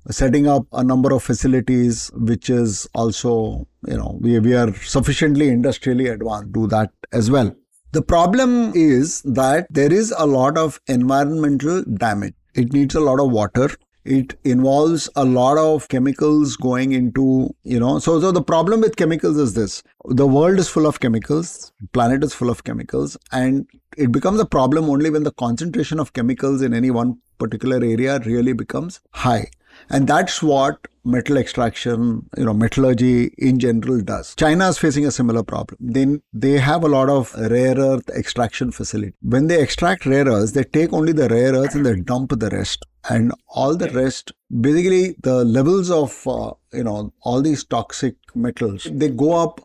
setting 0.10 0.48
up 0.48 0.66
a 0.74 0.84
number 0.84 1.14
of 1.14 1.24
facilities 1.24 2.10
which 2.14 2.50
is 2.50 2.88
also 2.94 3.68
you 3.88 3.98
know 3.98 4.18
we, 4.22 4.40
we 4.40 4.54
are 4.54 4.74
sufficiently 4.76 5.50
industrially 5.50 6.08
advanced 6.08 6.54
to 6.54 6.62
do 6.62 6.68
that 6.68 6.92
as 7.12 7.30
well 7.32 7.56
the 7.94 8.02
problem 8.02 8.74
is 8.76 9.22
that 9.22 9.68
there 9.70 9.92
is 9.92 10.14
a 10.18 10.26
lot 10.26 10.58
of 10.58 10.80
environmental 10.88 11.84
damage. 11.84 12.34
It 12.54 12.74
needs 12.74 12.96
a 12.96 13.00
lot 13.00 13.20
of 13.20 13.32
water. 13.32 13.70
It 14.04 14.38
involves 14.44 15.10
a 15.16 15.24
lot 15.24 15.58
of 15.58 15.88
chemicals 15.88 16.58
going 16.58 16.92
into, 16.92 17.56
you 17.64 17.80
know. 17.80 18.00
So, 18.00 18.20
so 18.20 18.32
the 18.32 18.42
problem 18.42 18.82
with 18.82 18.98
chemicals 18.98 19.38
is 19.38 19.54
this 19.54 19.84
the 20.06 20.28
world 20.28 20.60
is 20.60 20.70
full 20.70 20.86
of 20.86 21.00
chemicals, 21.00 21.72
planet 21.92 22.24
is 22.24 22.34
full 22.34 22.50
of 22.50 22.64
chemicals, 22.64 23.18
and 23.32 23.68
it 23.98 24.12
becomes 24.12 24.40
a 24.40 24.46
problem 24.46 24.90
only 24.90 25.10
when 25.10 25.24
the 25.24 25.34
concentration 25.34 26.00
of 26.00 26.14
chemicals 26.14 26.62
in 26.62 26.74
any 26.74 26.92
one 26.92 27.20
particular 27.38 27.78
area 27.78 28.20
really 28.20 28.54
becomes 28.54 29.00
high. 29.12 29.50
And 29.90 30.08
that's 30.08 30.44
what 30.44 30.88
metal 31.04 31.38
extraction, 31.38 32.28
you 32.38 32.46
know, 32.46 32.54
metallurgy 32.54 33.34
in 33.38 33.60
general 33.60 34.02
does. 34.02 34.36
China 34.36 34.68
is 34.68 34.78
facing 34.78 35.06
a 35.06 35.12
similar 35.12 35.44
problem. 35.44 35.78
Then 35.80 36.22
they 36.34 36.58
have 36.60 36.84
a 36.84 36.90
lot 36.90 37.10
of 37.10 37.34
rare 37.36 37.78
earth 37.78 38.10
extraction 38.10 38.72
facility. 38.72 39.14
When 39.22 39.48
they 39.48 39.62
extract 39.62 40.06
rare 40.06 40.26
earths, 40.26 40.52
they 40.52 40.64
take 40.64 40.92
only 40.92 41.14
the 41.14 41.30
rare 41.30 41.54
earths 41.54 41.76
and 41.76 41.86
they 41.86 41.96
dump 42.02 42.38
the 42.38 42.50
rest. 42.50 42.86
And 43.10 43.32
all 43.48 43.78
the 43.78 43.90
rest, 43.92 44.34
basically, 44.60 45.16
the 45.24 45.46
levels 45.46 45.90
of, 45.90 46.28
uh, 46.28 46.52
you 46.74 46.84
know, 46.84 47.14
all 47.22 47.42
these 47.42 47.64
toxic 47.64 48.16
metals, 48.36 48.88
they 48.92 49.10
go 49.10 49.32
up 49.42 49.62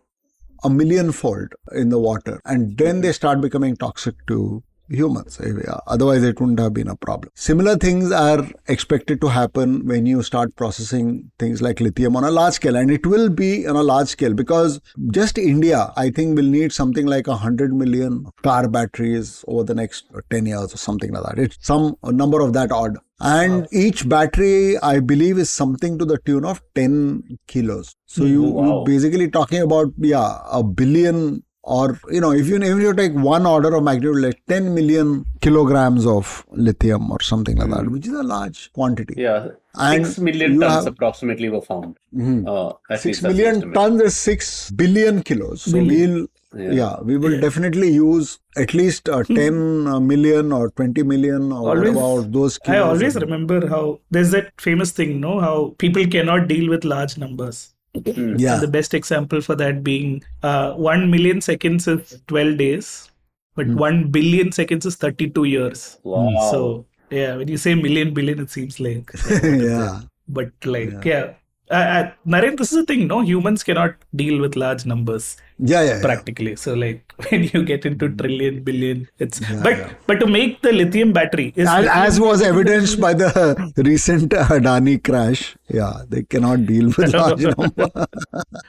a 0.65 0.71
million 0.71 1.11
fold 1.11 1.53
in 1.73 1.89
the 1.89 1.99
water 1.99 2.41
and 2.45 2.79
then 2.79 3.01
they 3.01 3.13
start 3.13 3.41
becoming 3.41 3.77
toxic 3.77 4.15
to 4.29 4.63
humans. 4.93 5.41
Eh, 5.41 5.53
Otherwise, 5.87 6.23
it 6.23 6.41
wouldn't 6.41 6.59
have 6.61 6.75
been 6.75 6.89
a 6.89 6.97
problem. 6.97 7.31
Similar 7.35 7.77
things 7.77 8.13
are 8.13 8.47
expected 8.69 9.21
to 9.21 9.29
happen 9.29 9.87
when 9.87 10.07
you 10.07 10.23
start 10.23 10.55
processing 10.57 11.31
things 11.39 11.63
like 11.63 11.81
lithium 11.81 12.17
on 12.17 12.25
a 12.25 12.31
large 12.31 12.55
scale, 12.55 12.77
and 12.77 12.91
it 12.91 13.07
will 13.07 13.29
be 13.29 13.67
on 13.67 13.77
a 13.77 13.83
large 13.83 14.09
scale 14.09 14.35
because 14.35 14.81
just 15.11 15.39
India, 15.39 15.93
I 15.97 16.11
think, 16.11 16.37
will 16.37 16.45
need 16.45 16.73
something 16.73 17.07
like 17.07 17.27
100 17.27 17.75
million 17.75 18.27
car 18.43 18.69
batteries 18.69 19.45
over 19.49 19.65
the 19.65 19.75
next 19.75 20.07
10 20.31 20.47
years 20.47 20.75
or 20.75 20.77
something 20.77 21.13
like 21.13 21.25
that. 21.25 21.39
It's 21.39 21.59
some 21.61 21.97
number 22.05 22.41
of 22.41 22.53
that 22.55 22.73
odd. 22.73 22.97
And 23.21 23.63
wow. 23.63 23.69
each 23.71 24.09
battery, 24.09 24.77
I 24.79 24.99
believe, 24.99 25.39
is 25.39 25.49
something 25.49 25.97
to 25.99 26.05
the 26.05 26.19
tune 26.19 26.45
of 26.45 26.61
10 26.75 27.39
kilos. 27.47 27.95
So 28.07 28.25
hmm, 28.25 28.29
you, 28.29 28.43
wow. 28.43 28.65
you're 28.65 28.85
basically 28.85 29.31
talking 29.31 29.63
about, 29.63 29.93
yeah, 29.99 30.39
a 30.51 30.65
billion 30.65 31.45
or 31.63 31.99
you 32.11 32.21
know 32.21 32.33
if 32.33 32.49
you 32.49 32.57
if 32.57 32.79
you 32.83 32.93
take 32.93 33.13
one 33.13 33.47
order 33.47 33.75
of 33.75 33.85
magnitude 33.85 34.17
like 34.17 34.41
10 34.49 34.75
million 34.75 35.25
kilograms 35.41 36.07
of 36.07 36.45
lithium 36.51 37.11
or 37.11 37.21
something 37.21 37.57
like 37.57 37.71
that 37.71 37.85
hmm. 37.85 37.93
which 37.93 38.07
is 38.07 38.13
a 38.13 38.23
large 38.23 38.73
quantity 38.73 39.15
yeah 39.17 39.49
and 39.77 40.07
6 40.07 40.19
million 40.19 40.59
tons 40.59 40.85
have, 40.85 40.87
approximately 40.87 41.49
were 41.49 41.61
found 41.61 41.97
mm-hmm. 42.15 42.49
uh, 42.49 42.97
6 42.97 43.23
million 43.23 43.73
tons 43.73 44.03
is 44.03 44.17
6 44.17 44.71
billion 44.73 45.23
kilos 45.23 45.63
so 45.63 45.79
we'll 45.79 46.27
yeah. 46.55 46.73
yeah. 46.73 47.01
we 47.01 47.17
will 47.17 47.35
yeah. 47.35 47.41
definitely 47.41 47.91
use 47.91 48.39
at 48.57 48.75
least 48.75 49.09
uh, 49.09 49.23
hmm. 49.23 49.35
10 49.35 49.87
uh, 49.87 50.01
million 50.01 50.53
or 50.53 50.71
20 50.71 51.03
million 51.05 51.53
or 51.53 51.71
always, 51.71 51.91
about 51.91 52.33
those 52.33 52.59
kilos. 52.59 52.77
I 52.77 52.81
always 52.81 53.15
remember 53.17 53.67
how 53.67 54.01
there's 54.11 54.33
that 54.33 54.61
famous 54.61 54.91
thing, 54.91 55.21
no? 55.21 55.41
How 55.41 55.75
people 55.79 56.07
cannot 56.07 56.49
deal 56.49 56.69
with 56.69 56.85
large 56.85 57.17
numbers. 57.17 57.72
Hmm. 57.95 58.37
Yeah. 58.37 58.55
And 58.55 58.63
the 58.63 58.69
best 58.69 58.95
example 58.95 59.41
for 59.41 59.55
that 59.57 59.85
being 59.85 60.23
uh, 60.43 60.73
1 60.75 61.11
million 61.11 61.41
seconds 61.41 61.87
is 61.87 62.23
12 62.27 62.57
days, 62.57 63.11
but 63.55 63.67
mm. 63.67 63.77
1 63.77 64.11
billion 64.11 64.51
seconds 64.51 64.87
is 64.87 64.97
32 64.97 65.45
years. 65.45 65.99
Wow. 66.03 66.51
So, 66.51 66.87
yeah, 67.11 67.37
when 67.37 67.49
you 67.49 67.59
say 67.59 67.75
million, 67.75 68.15
billion, 68.15 68.41
it 68.41 68.51
seems 68.51 68.81
like. 68.81 69.11
yeah. 69.43 70.01
But, 70.27 70.53
like, 70.65 71.05
yeah. 71.05 71.05
yeah. 71.05 71.35
Uh, 71.71 71.75
uh, 71.75 72.13
Naren, 72.27 72.57
this 72.57 72.73
is 72.73 72.79
the 72.79 72.87
thing, 72.87 73.07
no? 73.07 73.21
Humans 73.21 73.63
cannot 73.63 73.95
deal 74.15 74.41
with 74.41 74.57
large 74.57 74.87
numbers 74.87 75.37
yeah, 75.65 75.83
yeah, 75.83 76.01
practically 76.01 76.51
yeah. 76.51 76.57
so 76.57 76.75
like 76.75 77.13
when 77.31 77.45
you 77.53 77.63
get 77.65 77.87
into 77.87 78.07
mm-hmm. 78.07 78.17
trillion 78.17 78.63
billion 78.63 79.09
it's 79.19 79.41
yeah, 79.41 79.61
but 79.63 79.91
but 80.07 80.21
to 80.21 80.27
make 80.27 80.61
the 80.63 80.73
lithium 80.73 81.13
battery 81.13 81.53
as, 81.57 81.69
as 81.87 82.21
was 82.21 82.43
evidenced 82.43 83.01
by 83.01 83.13
the 83.15 83.31
recent 83.77 84.35
uh, 84.35 84.45
adani 84.57 85.03
crash 85.03 85.57
yeah 85.69 86.03
they 86.09 86.23
cannot 86.25 86.67
deal 86.67 86.87
with 86.87 87.15
large 87.21 87.43
number 87.43 87.89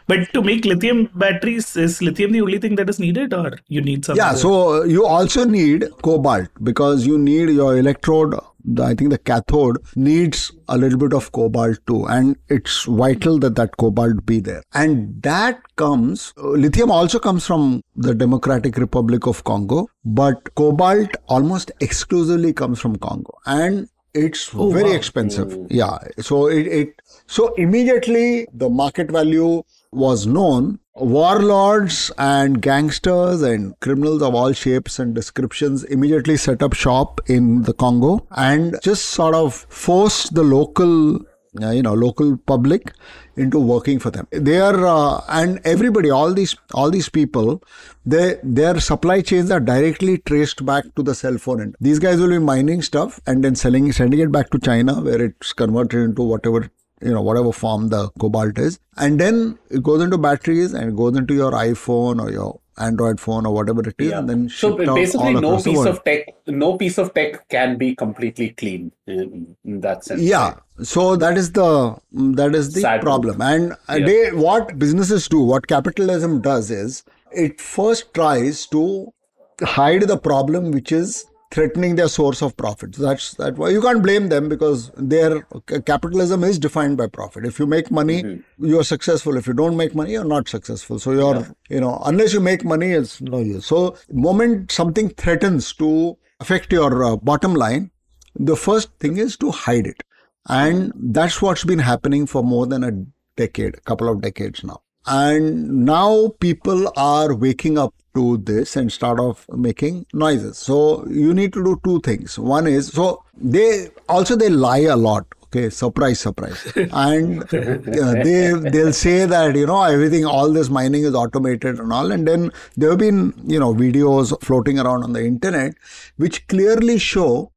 but 0.07 0.31
to 0.33 0.43
make 0.43 0.65
lithium 0.65 1.09
batteries 1.15 1.75
is 1.75 2.01
lithium 2.01 2.31
the 2.31 2.41
only 2.41 2.59
thing 2.59 2.75
that 2.75 2.89
is 2.89 2.99
needed 2.99 3.33
or 3.33 3.51
you 3.67 3.81
need 3.81 4.05
some 4.05 4.15
yeah 4.15 4.33
so 4.33 4.81
uh, 4.81 4.83
you 4.83 5.05
also 5.05 5.45
need 5.45 5.85
cobalt 6.03 6.47
because 6.61 7.07
you 7.07 7.17
need 7.17 7.49
your 7.49 7.77
electrode 7.77 8.39
I 8.81 8.93
think 8.95 9.09
the 9.09 9.17
cathode 9.17 9.77
needs 9.95 10.51
a 10.69 10.77
little 10.77 10.97
bit 10.97 11.13
of 11.13 11.31
cobalt 11.33 11.79
too, 11.85 12.05
and 12.05 12.37
it's 12.47 12.85
vital 12.85 13.37
that 13.39 13.55
that 13.55 13.75
cobalt 13.77 14.25
be 14.25 14.39
there. 14.39 14.63
And 14.73 15.21
that 15.23 15.61
comes, 15.75 16.33
uh, 16.37 16.49
lithium 16.49 16.82
also 16.91 17.19
comes 17.19 17.45
from 17.45 17.81
the 17.95 18.13
Democratic 18.13 18.77
Republic 18.77 19.27
of 19.27 19.43
Congo, 19.43 19.87
but 20.05 20.55
cobalt 20.55 21.15
almost 21.27 21.71
exclusively 21.79 22.53
comes 22.53 22.79
from 22.79 22.97
Congo. 22.97 23.37
And 23.45 23.89
it's 24.13 24.53
oh, 24.53 24.71
very 24.71 24.91
wow. 24.91 24.95
expensive. 24.95 25.53
Oh. 25.53 25.67
Yeah. 25.69 25.97
So 26.19 26.47
it, 26.47 26.67
it, 26.67 27.01
so 27.27 27.53
immediately 27.55 28.47
the 28.53 28.69
market 28.69 29.11
value 29.11 29.63
was 29.91 30.25
known 30.25 30.79
Warlords 30.95 32.11
and 32.19 32.61
gangsters 32.61 33.41
and 33.41 33.79
criminals 33.79 34.21
of 34.21 34.35
all 34.35 34.53
shapes 34.53 34.99
and 34.99 35.15
descriptions 35.15 35.83
immediately 35.85 36.37
set 36.37 36.61
up 36.61 36.73
shop 36.73 37.19
in 37.25 37.63
the 37.63 37.73
Congo 37.73 38.27
and 38.31 38.77
just 38.83 39.05
sort 39.05 39.33
of 39.33 39.65
forced 39.69 40.35
the 40.35 40.43
local 40.43 41.19
you 41.59 41.81
know 41.81 41.93
local 41.93 42.37
public 42.37 42.93
into 43.35 43.59
working 43.59 43.99
for 43.99 44.11
them. 44.11 44.27
They 44.31 44.59
are 44.59 44.85
uh, 44.85 45.21
and 45.29 45.59
everybody 45.63 46.09
all 46.09 46.33
these 46.33 46.55
all 46.73 46.89
these 46.89 47.09
people 47.09 47.63
they 48.05 48.37
their 48.43 48.79
supply 48.79 49.21
chains 49.21 49.51
are 49.51 49.59
directly 49.59 50.17
traced 50.19 50.65
back 50.65 50.85
to 50.95 51.03
the 51.03 51.15
cell 51.15 51.37
phone. 51.37 51.61
End 51.61 51.75
these 51.79 51.99
guys 51.99 52.19
will 52.19 52.29
be 52.29 52.39
mining 52.39 52.81
stuff 52.81 53.19
and 53.27 53.43
then 53.43 53.55
selling 53.55 53.91
sending 53.91 54.19
it 54.19 54.31
back 54.31 54.49
to 54.51 54.59
china 54.59 55.01
where 55.01 55.21
it's 55.21 55.53
converted 55.53 56.01
into 56.01 56.23
whatever 56.23 56.69
you 57.01 57.11
know 57.11 57.21
whatever 57.21 57.51
form 57.51 57.89
the 57.89 58.09
cobalt 58.19 58.57
is. 58.57 58.79
And 58.97 59.19
then 59.19 59.59
it 59.69 59.83
goes 59.83 60.01
into 60.01 60.17
batteries 60.17 60.73
and 60.73 60.89
it 60.89 60.95
goes 60.95 61.17
into 61.17 61.33
your 61.33 61.51
iphone 61.51 62.21
or 62.21 62.31
your 62.31 62.59
android 62.77 63.19
phone 63.19 63.45
or 63.45 63.53
whatever 63.53 63.81
it 63.81 63.95
is 63.99 64.09
yeah. 64.09 64.19
and 64.19 64.29
then 64.29 64.49
so 64.49 64.75
basically 64.75 65.33
no 65.33 65.61
piece 65.61 65.85
of 65.85 66.03
tech 66.03 66.35
no 66.47 66.75
piece 66.77 66.97
of 66.97 67.13
tech 67.13 67.47
can 67.49 67.77
be 67.77 67.95
completely 67.95 68.49
clean 68.49 68.91
in, 69.05 69.55
in 69.63 69.79
that 69.79 70.03
sense 70.03 70.21
yeah? 70.21 70.55
So 70.81 71.15
that 71.15 71.37
is 71.37 71.51
the 71.51 71.95
that 72.11 72.55
is 72.55 72.73
the 72.73 72.81
Sad 72.81 73.01
problem 73.01 73.41
and 73.41 73.75
yeah. 73.89 74.05
they 74.05 74.31
what 74.31 74.77
businesses 74.79 75.27
do 75.27 75.39
what 75.39 75.67
capitalism 75.67 76.41
does 76.41 76.71
is 76.71 77.03
it 77.31 77.61
first 77.61 78.13
tries 78.13 78.65
to 78.67 79.13
hide 79.61 80.03
the 80.03 80.17
problem 80.17 80.71
which 80.71 80.91
is 80.91 81.25
threatening 81.53 81.95
their 81.95 82.07
source 82.07 82.41
of 82.41 82.57
profit. 82.57 82.95
So 82.95 83.03
that's 83.03 83.35
that 83.35 83.57
why 83.57 83.69
you 83.69 83.81
can't 83.81 84.01
blame 84.01 84.29
them 84.29 84.49
because 84.49 84.89
their 84.97 85.41
capitalism 85.85 86.43
is 86.43 86.57
defined 86.57 86.97
by 86.97 87.07
profit. 87.07 87.45
If 87.45 87.59
you 87.59 87.67
make 87.67 87.91
money, 87.91 88.23
mm-hmm. 88.23 88.65
you're 88.65 88.83
successful. 88.83 89.37
If 89.37 89.45
you 89.45 89.53
don't 89.53 89.77
make 89.77 89.93
money, 89.93 90.13
you're 90.13 90.31
not 90.33 90.49
successful. 90.49 90.97
So 90.99 91.11
you're 91.11 91.35
yeah. 91.35 91.51
you 91.69 91.81
know 91.81 92.01
unless 92.05 92.33
you 92.33 92.39
make 92.39 92.65
money, 92.65 92.91
it's 92.91 93.21
no 93.21 93.39
use. 93.39 93.67
So 93.67 93.95
moment 94.11 94.71
something 94.71 95.09
threatens 95.09 95.73
to 95.73 96.17
affect 96.39 96.73
your 96.73 97.03
uh, 97.03 97.15
bottom 97.17 97.53
line, 97.53 97.91
the 98.35 98.55
first 98.55 98.91
thing 98.99 99.17
is 99.17 99.37
to 99.37 99.51
hide 99.51 99.85
it, 99.85 100.03
and 100.47 100.91
that's 100.95 101.41
what's 101.41 101.63
been 101.63 101.79
happening 101.79 102.25
for 102.25 102.43
more 102.43 102.65
than 102.67 102.83
a 102.83 102.91
decade, 103.35 103.75
a 103.75 103.81
couple 103.81 104.09
of 104.09 104.21
decades 104.21 104.63
now. 104.63 104.81
And 105.05 105.85
now 105.85 106.31
people 106.39 106.91
are 106.95 107.33
waking 107.33 107.77
up 107.77 107.93
to 108.15 108.37
this 108.37 108.75
and 108.75 108.91
start 108.91 109.19
off 109.19 109.45
making 109.49 110.05
noises. 110.13 110.57
So 110.57 111.05
you 111.07 111.33
need 111.33 111.51
to 111.53 111.63
do 111.63 111.79
two 111.83 111.99
things. 112.01 112.39
One 112.39 112.67
is 112.67 112.87
so 112.87 113.23
they 113.35 113.89
also 114.07 114.35
they 114.35 114.49
lie 114.49 114.79
a 114.79 114.95
lot. 114.95 115.25
Okay, 115.45 115.69
surprise, 115.69 116.19
surprise, 116.19 116.65
and 116.75 117.43
uh, 117.43 118.13
they 118.23 118.53
they'll 118.71 118.91
say 118.91 119.27
that 119.27 119.55
you 119.55 119.67
know 119.67 119.83
everything, 119.83 120.25
all 120.25 120.51
this 120.51 120.69
mining 120.69 121.03
is 121.03 121.13
automated 121.13 121.79
and 121.79 121.93
all, 121.93 122.11
and 122.11 122.27
then 122.27 122.51
there 122.75 122.89
have 122.89 122.97
been 122.97 123.33
you 123.45 123.59
know 123.59 123.71
videos 123.71 124.33
floating 124.43 124.79
around 124.79 125.03
on 125.03 125.13
the 125.13 125.23
internet 125.23 125.75
which 126.15 126.47
clearly 126.47 126.97
show 126.97 127.51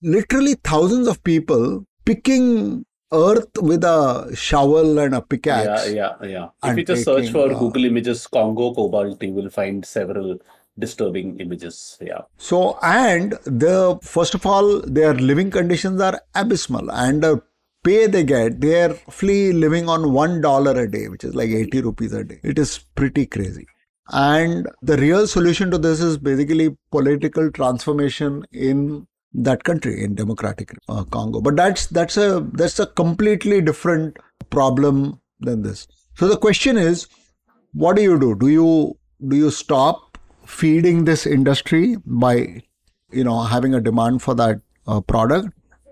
literally 0.00 0.54
thousands 0.62 1.08
of 1.08 1.24
people 1.24 1.84
picking 2.04 2.84
earth 3.12 3.50
with 3.60 3.82
a 3.84 4.30
shovel 4.34 4.98
and 4.98 5.14
a 5.14 5.20
pickaxe. 5.20 5.90
Yeah, 5.90 6.14
yeah, 6.22 6.28
yeah. 6.28 6.70
If 6.70 6.78
you 6.78 6.84
just 6.84 7.04
search 7.04 7.30
for 7.30 7.52
uh, 7.52 7.58
Google 7.58 7.84
Images 7.84 8.26
Congo 8.26 8.74
cobalt, 8.74 9.22
you 9.22 9.32
will 9.32 9.50
find 9.50 9.84
several 9.84 10.38
disturbing 10.78 11.38
images. 11.40 11.98
Yeah. 12.00 12.22
So, 12.38 12.78
and 12.82 13.32
the 13.44 13.98
first 14.02 14.34
of 14.34 14.46
all, 14.46 14.80
their 14.80 15.14
living 15.14 15.50
conditions 15.50 16.00
are 16.00 16.20
abysmal, 16.34 16.90
and 16.92 17.22
the 17.22 17.42
pay 17.82 18.06
they 18.06 18.22
get, 18.22 18.60
they 18.60 18.82
are 18.82 18.94
free 18.94 19.52
living 19.52 19.88
on 19.88 20.12
one 20.12 20.40
dollar 20.40 20.80
a 20.80 20.90
day, 20.90 21.08
which 21.08 21.24
is 21.24 21.34
like 21.34 21.50
eighty 21.50 21.80
rupees 21.80 22.12
a 22.12 22.24
day. 22.24 22.40
It 22.42 22.58
is 22.58 22.78
pretty 22.94 23.26
crazy. 23.26 23.66
And 24.12 24.68
the 24.82 24.96
real 24.96 25.26
solution 25.26 25.70
to 25.70 25.78
this 25.78 26.00
is 26.00 26.18
basically 26.18 26.76
political 26.90 27.50
transformation 27.50 28.44
in 28.50 29.06
that 29.32 29.64
country 29.64 30.02
in 30.02 30.14
democratic 30.14 30.72
uh, 30.88 31.04
congo. 31.04 31.40
But 31.40 31.56
that's 31.56 31.86
that's 31.86 32.16
a 32.16 32.46
that's 32.52 32.78
a 32.78 32.86
completely 32.86 33.60
different 33.60 34.16
problem 34.50 35.20
than 35.40 35.62
this. 35.62 35.86
So 36.16 36.28
the 36.28 36.36
question 36.36 36.76
is 36.76 37.06
what 37.72 37.96
do 37.96 38.02
you 38.02 38.18
do? 38.18 38.34
Do 38.34 38.48
you 38.48 38.98
do 39.28 39.36
you 39.36 39.50
stop 39.50 40.18
feeding 40.44 41.04
this 41.04 41.26
industry 41.26 41.96
by 42.04 42.62
you 43.12 43.24
know 43.24 43.42
having 43.42 43.74
a 43.74 43.80
demand 43.80 44.22
for 44.22 44.34
that 44.34 44.60
uh, 44.86 45.00
product? 45.00 45.48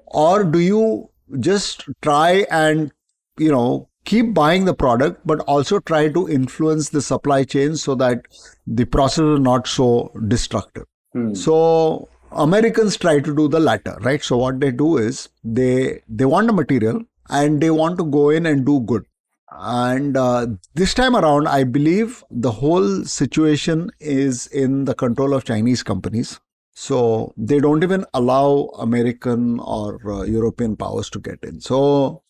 Or 0.07 0.45
do 0.45 0.59
you 0.59 1.11
just 1.41 1.85
try 2.03 2.47
and 2.51 2.91
you 3.39 3.53
know 3.53 3.89
keep 4.05 4.33
buying 4.33 4.65
the 4.65 4.75
product 4.75 5.21
but 5.27 5.41
also 5.41 5.79
try 5.81 6.09
to 6.09 6.29
influence 6.29 6.89
the 6.89 7.03
supply 7.03 7.45
chain 7.45 7.77
so 7.77 7.95
that 7.95 8.23
the 8.67 8.87
process 8.87 9.25
is 9.25 9.41
not 9.41 9.69
so 9.69 10.11
destructive? 10.27 10.85
Hmm. 11.15 11.33
so 11.33 12.07
Americans 12.33 12.97
try 12.97 13.21
to 13.21 13.35
do 13.35 13.49
the 13.49 13.61
latter, 13.61 13.97
right? 14.01 14.23
So 14.23 14.37
what 14.37 14.61
they 14.61 14.71
do 14.71 14.97
is 14.97 15.29
they 15.43 16.03
they 16.09 16.25
want 16.25 16.51
a 16.51 16.53
material 16.53 17.03
and 17.29 17.61
they 17.61 17.71
want 17.71 17.99
to 17.99 18.05
go 18.05 18.31
in 18.31 18.47
and 18.47 18.65
do 18.65 18.81
good. 18.81 19.05
And 19.51 20.17
uh, 20.17 20.47
this 20.75 20.93
time 20.95 21.17
around, 21.17 21.49
I 21.49 21.65
believe 21.65 22.23
the 22.31 22.51
whole 22.51 23.05
situation 23.05 23.91
is 23.99 24.47
in 24.49 24.85
the 24.85 24.95
control 24.95 25.33
of 25.33 25.45
Chinese 25.45 25.83
companies. 25.83 26.39
So 26.75 27.33
they 27.37 27.59
don't 27.59 27.83
even 27.83 28.05
allow 28.15 28.71
American 28.79 29.59
or 29.61 29.99
uh, 30.09 30.23
European 30.23 30.77
powers 30.77 31.11
to 31.11 31.19
get 31.19 31.39
in. 31.43 31.61
So 31.61 32.23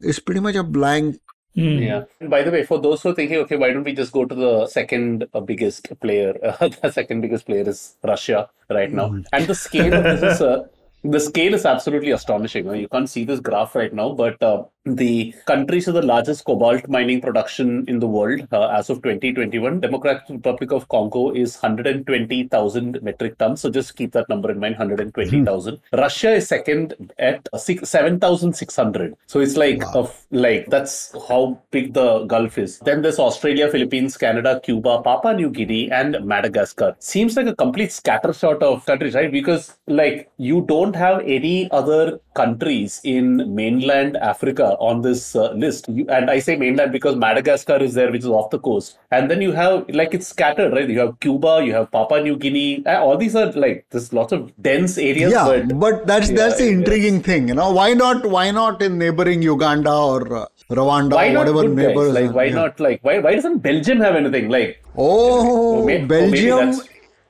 it's 0.00 0.18
pretty 0.18 0.40
much 0.40 0.56
a 0.56 0.64
blank. 0.64 1.20
Hmm. 1.56 1.78
Yeah. 1.78 2.04
And 2.20 2.28
by 2.28 2.42
the 2.42 2.50
way, 2.50 2.64
for 2.64 2.78
those 2.78 3.02
who 3.02 3.08
are 3.08 3.14
thinking, 3.14 3.38
okay, 3.38 3.56
why 3.56 3.72
don't 3.72 3.84
we 3.84 3.94
just 3.94 4.12
go 4.12 4.26
to 4.26 4.34
the 4.34 4.66
second 4.66 5.26
uh, 5.32 5.40
biggest 5.40 5.88
player? 6.00 6.34
Uh, 6.60 6.68
the 6.68 6.92
second 6.92 7.22
biggest 7.22 7.46
player 7.46 7.68
is 7.68 7.96
Russia 8.04 8.48
right 8.70 8.92
now, 8.92 9.06
and 9.32 9.46
the 9.46 9.54
scale 9.54 9.92
of 9.92 10.04
this 10.04 10.22
is. 10.22 10.40
Uh, 10.40 10.66
the 11.04 11.20
scale 11.20 11.54
is 11.54 11.64
absolutely 11.64 12.10
astonishing. 12.10 12.74
You 12.74 12.88
can't 12.88 13.08
see 13.08 13.24
this 13.24 13.40
graph 13.40 13.74
right 13.74 13.92
now, 13.92 14.12
but 14.12 14.42
uh, 14.42 14.64
the 14.86 15.34
countries 15.46 15.86
with 15.86 15.96
the 15.96 16.02
largest 16.02 16.44
cobalt 16.44 16.88
mining 16.88 17.20
production 17.20 17.84
in 17.88 17.98
the 17.98 18.06
world 18.06 18.46
uh, 18.52 18.68
as 18.68 18.88
of 18.88 19.02
2021, 19.02 19.80
Democratic 19.80 20.28
Republic 20.28 20.70
of 20.70 20.88
Congo 20.88 21.32
is 21.32 21.56
120,000 21.56 23.02
metric 23.02 23.36
tons. 23.38 23.60
So 23.60 23.70
just 23.70 23.96
keep 23.96 24.12
that 24.12 24.28
number 24.28 24.50
in 24.50 24.60
mind, 24.60 24.74
120,000. 24.78 25.80
Russia 25.92 26.34
is 26.34 26.46
second 26.46 27.12
at 27.18 27.48
six, 27.56 27.88
7,600. 27.88 29.16
So 29.26 29.40
it's 29.40 29.56
like, 29.56 29.82
a, 29.94 30.08
like 30.30 30.66
that's 30.68 31.12
how 31.28 31.60
big 31.72 31.92
the 31.94 32.24
Gulf 32.26 32.56
is. 32.56 32.78
Then 32.78 33.02
there's 33.02 33.18
Australia, 33.18 33.68
Philippines, 33.70 34.16
Canada, 34.16 34.60
Cuba, 34.62 35.02
Papua 35.02 35.34
New 35.34 35.50
Guinea, 35.50 35.90
and 35.90 36.24
Madagascar. 36.24 36.94
Seems 37.00 37.36
like 37.36 37.46
a 37.46 37.56
complete 37.56 37.90
scattershot 37.90 38.62
of 38.62 38.86
countries, 38.86 39.14
right? 39.14 39.32
Because 39.32 39.78
like 39.88 40.30
you 40.36 40.64
don't 40.68 40.94
have 40.94 41.22
any 41.26 41.70
other 41.72 42.20
countries 42.34 43.00
in 43.02 43.54
mainland 43.54 44.16
Africa 44.18 44.75
on 44.78 45.02
this 45.02 45.34
uh, 45.36 45.52
list. 45.52 45.88
You, 45.88 46.06
and 46.08 46.30
I 46.30 46.38
say 46.38 46.56
mainland 46.56 46.92
because 46.92 47.16
Madagascar 47.16 47.76
is 47.82 47.94
there, 47.94 48.10
which 48.10 48.20
is 48.20 48.26
off 48.26 48.50
the 48.50 48.58
coast. 48.58 48.98
And 49.10 49.30
then 49.30 49.40
you 49.42 49.52
have, 49.52 49.88
like, 49.90 50.14
it's 50.14 50.26
scattered, 50.28 50.72
right? 50.72 50.88
You 50.88 50.98
have 51.00 51.18
Cuba, 51.20 51.62
you 51.64 51.72
have 51.74 51.90
Papua 51.90 52.22
New 52.22 52.36
Guinea. 52.36 52.84
Uh, 52.86 53.00
all 53.00 53.16
these 53.16 53.36
are 53.36 53.52
like, 53.52 53.86
there's 53.90 54.12
lots 54.12 54.32
of 54.32 54.52
dense 54.62 54.98
areas. 54.98 55.32
Yeah, 55.32 55.44
but, 55.44 55.78
but 55.78 56.06
that's 56.06 56.30
Yeah, 56.30 56.36
that's 56.36 56.58
the 56.58 56.68
intriguing 56.68 57.22
thing, 57.22 57.48
you 57.48 57.54
know. 57.54 57.70
Why 57.72 57.92
not? 57.94 58.26
Why 58.26 58.50
not 58.50 58.82
in 58.82 58.98
neighboring 58.98 59.42
Uganda 59.42 59.92
or 59.92 60.36
uh, 60.36 60.46
Rwanda 60.70 61.12
why 61.12 61.28
or 61.28 61.32
not 61.32 61.40
whatever 61.40 61.62
good 61.62 61.76
guys? 61.76 61.86
neighbors? 61.86 62.14
Like, 62.14 62.32
why 62.32 62.44
yeah. 62.44 62.54
not, 62.54 62.80
like, 62.80 63.00
why, 63.02 63.18
why 63.18 63.34
doesn't 63.34 63.58
Belgium 63.58 64.00
have 64.00 64.16
anything? 64.16 64.48
Like, 64.48 64.82
Oh, 64.98 65.80
Or 65.80 65.84
may- 65.86 66.04
Belgium. 66.04 66.80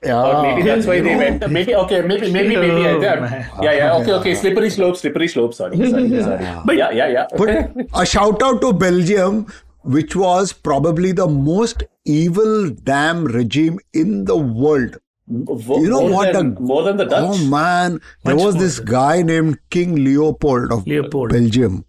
That's- 0.07 0.27
yeah, 0.27 0.39
or 0.39 0.43
maybe 0.43 0.63
that's 0.69 0.87
why 0.87 0.95
you 0.95 1.03
they 1.03 1.13
know. 1.15 1.19
went. 1.19 1.51
Maybe 1.57 1.75
okay, 1.75 2.01
maybe 2.03 2.31
maybe 2.33 2.57
maybe. 2.57 2.71
Oh, 2.87 3.01
yeah, 3.01 3.47
yeah, 3.63 3.73
yeah. 3.73 3.95
Okay, 3.97 4.13
okay. 4.13 4.35
Slippery 4.35 4.71
slope, 4.71 4.97
slippery 4.97 5.29
slope. 5.29 5.55
Sorry, 5.55 5.77
sorry, 5.77 6.23
sorry. 6.29 6.47
But- 6.65 6.77
yeah, 6.77 6.91
yeah, 6.91 7.09
yeah. 7.09 7.27
But 7.37 7.87
a 7.95 8.07
shout 8.07 8.43
out 8.43 8.61
to 8.61 8.73
Belgium, 8.73 9.47
which 9.83 10.15
was 10.17 10.53
probably 10.53 11.13
the 11.13 11.27
most 11.29 11.85
evil 12.05 12.71
damn 12.93 13.25
regime 13.25 13.79
in 13.93 14.25
the 14.25 14.37
world. 14.37 14.97
Wo- 15.29 15.83
You 15.83 15.91
know 15.91 16.03
more 16.03 16.11
what? 16.11 16.33
Than, 16.33 16.55
the- 16.55 16.61
more 16.61 16.83
than 16.85 16.97
the 16.99 17.07
oh, 17.07 17.09
Dutch. 17.09 17.25
Oh 17.41 17.47
man, 17.49 18.01
there 18.25 18.37
Much 18.37 18.45
was 18.45 18.57
this 18.57 18.77
than- 18.77 18.85
guy 18.87 19.23
named 19.23 19.59
King 19.71 19.97
Leopold 20.05 20.71
of 20.73 20.87
Leopold. 20.87 21.31
Belgium 21.31 21.85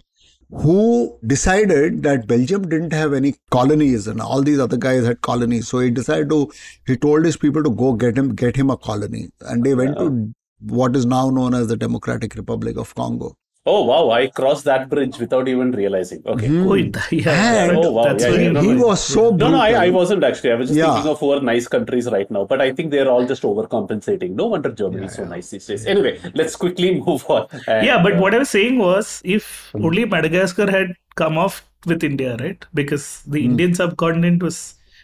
who 0.50 1.18
decided 1.26 2.04
that 2.04 2.28
Belgium 2.28 2.68
didn't 2.70 2.94
have 2.94 3.14
any 3.14 3.36
colonies 3.52 4.08
and 4.08 4.22
all 4.22 4.42
these 4.42 4.60
other 4.60 4.78
guys 4.78 5.06
had 5.06 5.22
colonies. 5.22 5.68
So 5.68 5.80
he 5.80 5.90
decided 5.92 6.30
to, 6.30 6.52
he 6.86 6.96
told 6.96 7.26
his 7.26 7.38
people 7.38 7.64
to 7.64 7.70
go 7.70 7.94
get 7.94 8.18
him, 8.18 8.34
get 8.34 8.56
him 8.56 8.70
a 8.70 8.78
colony. 8.78 9.30
And 9.42 9.64
they 9.64 9.76
went 9.76 9.98
to 9.98 10.34
what 10.60 10.96
is 10.96 11.06
now 11.06 11.30
known 11.30 11.54
as 11.54 11.68
the 11.68 11.78
Democratic 11.78 12.36
Republic 12.36 12.78
of 12.78 12.96
Congo. 12.96 13.36
Oh 13.70 13.84
wow! 13.88 14.10
I 14.18 14.28
crossed 14.38 14.64
that 14.68 14.84
bridge 14.92 15.18
without 15.24 15.48
even 15.54 15.72
realizing. 15.80 16.22
Okay. 16.34 16.50
Oh, 16.50 16.76
yeah, 16.76 17.64
And- 17.64 17.78
Oh, 17.78 17.92
wow, 17.96 18.04
that's 18.06 18.24
yeah, 18.24 18.30
very 18.32 18.44
yeah, 18.46 18.62
he 18.62 18.74
no, 18.76 18.88
was 18.88 19.02
so 19.04 19.24
No, 19.24 19.32
brutal. 19.32 19.50
no, 19.56 19.60
I, 19.62 19.72
I 19.86 19.90
wasn't 19.98 20.24
actually. 20.24 20.52
I 20.54 20.56
was 20.62 20.70
just 20.70 20.80
Yeah. 20.80 20.94
thinking 20.94 21.12
of 21.12 21.20
four 21.20 21.42
nice 21.50 21.68
countries 21.68 22.08
right 22.16 22.30
now, 22.38 22.46
but 22.46 22.62
I 22.68 22.72
think 22.78 22.92
they're 22.92 23.10
all 23.16 23.26
just 23.34 23.44
overcompensating. 23.44 24.32
No 24.42 24.48
wonder 24.54 24.72
Germany 24.72 25.08
is 25.08 25.16
so 25.16 25.26
nice 25.26 25.50
these 25.50 25.68
days. 25.68 25.86
Anyway, 25.96 26.14
let's 26.34 26.56
quickly 26.56 26.92
move 27.08 27.26
on. 27.30 27.48
And, 27.68 27.86
yeah, 27.86 28.02
but 28.02 28.14
uh, 28.14 28.20
what 28.22 28.34
I 28.34 28.40
was 28.46 28.50
saying 28.50 28.78
was 28.78 29.22
if 29.26 29.50
Hmm. 29.74 29.86
only 29.86 30.06
Madagascar 30.06 30.70
had 30.78 30.96
come 31.16 31.38
off 31.38 31.60
with 31.86 32.04
India, 32.12 32.38
right? 32.40 32.66
Because 32.74 33.24
the 33.36 33.42
Hmm. 33.44 33.52
Indian 33.52 33.76
subcontinent 33.82 34.42
was 34.50 34.62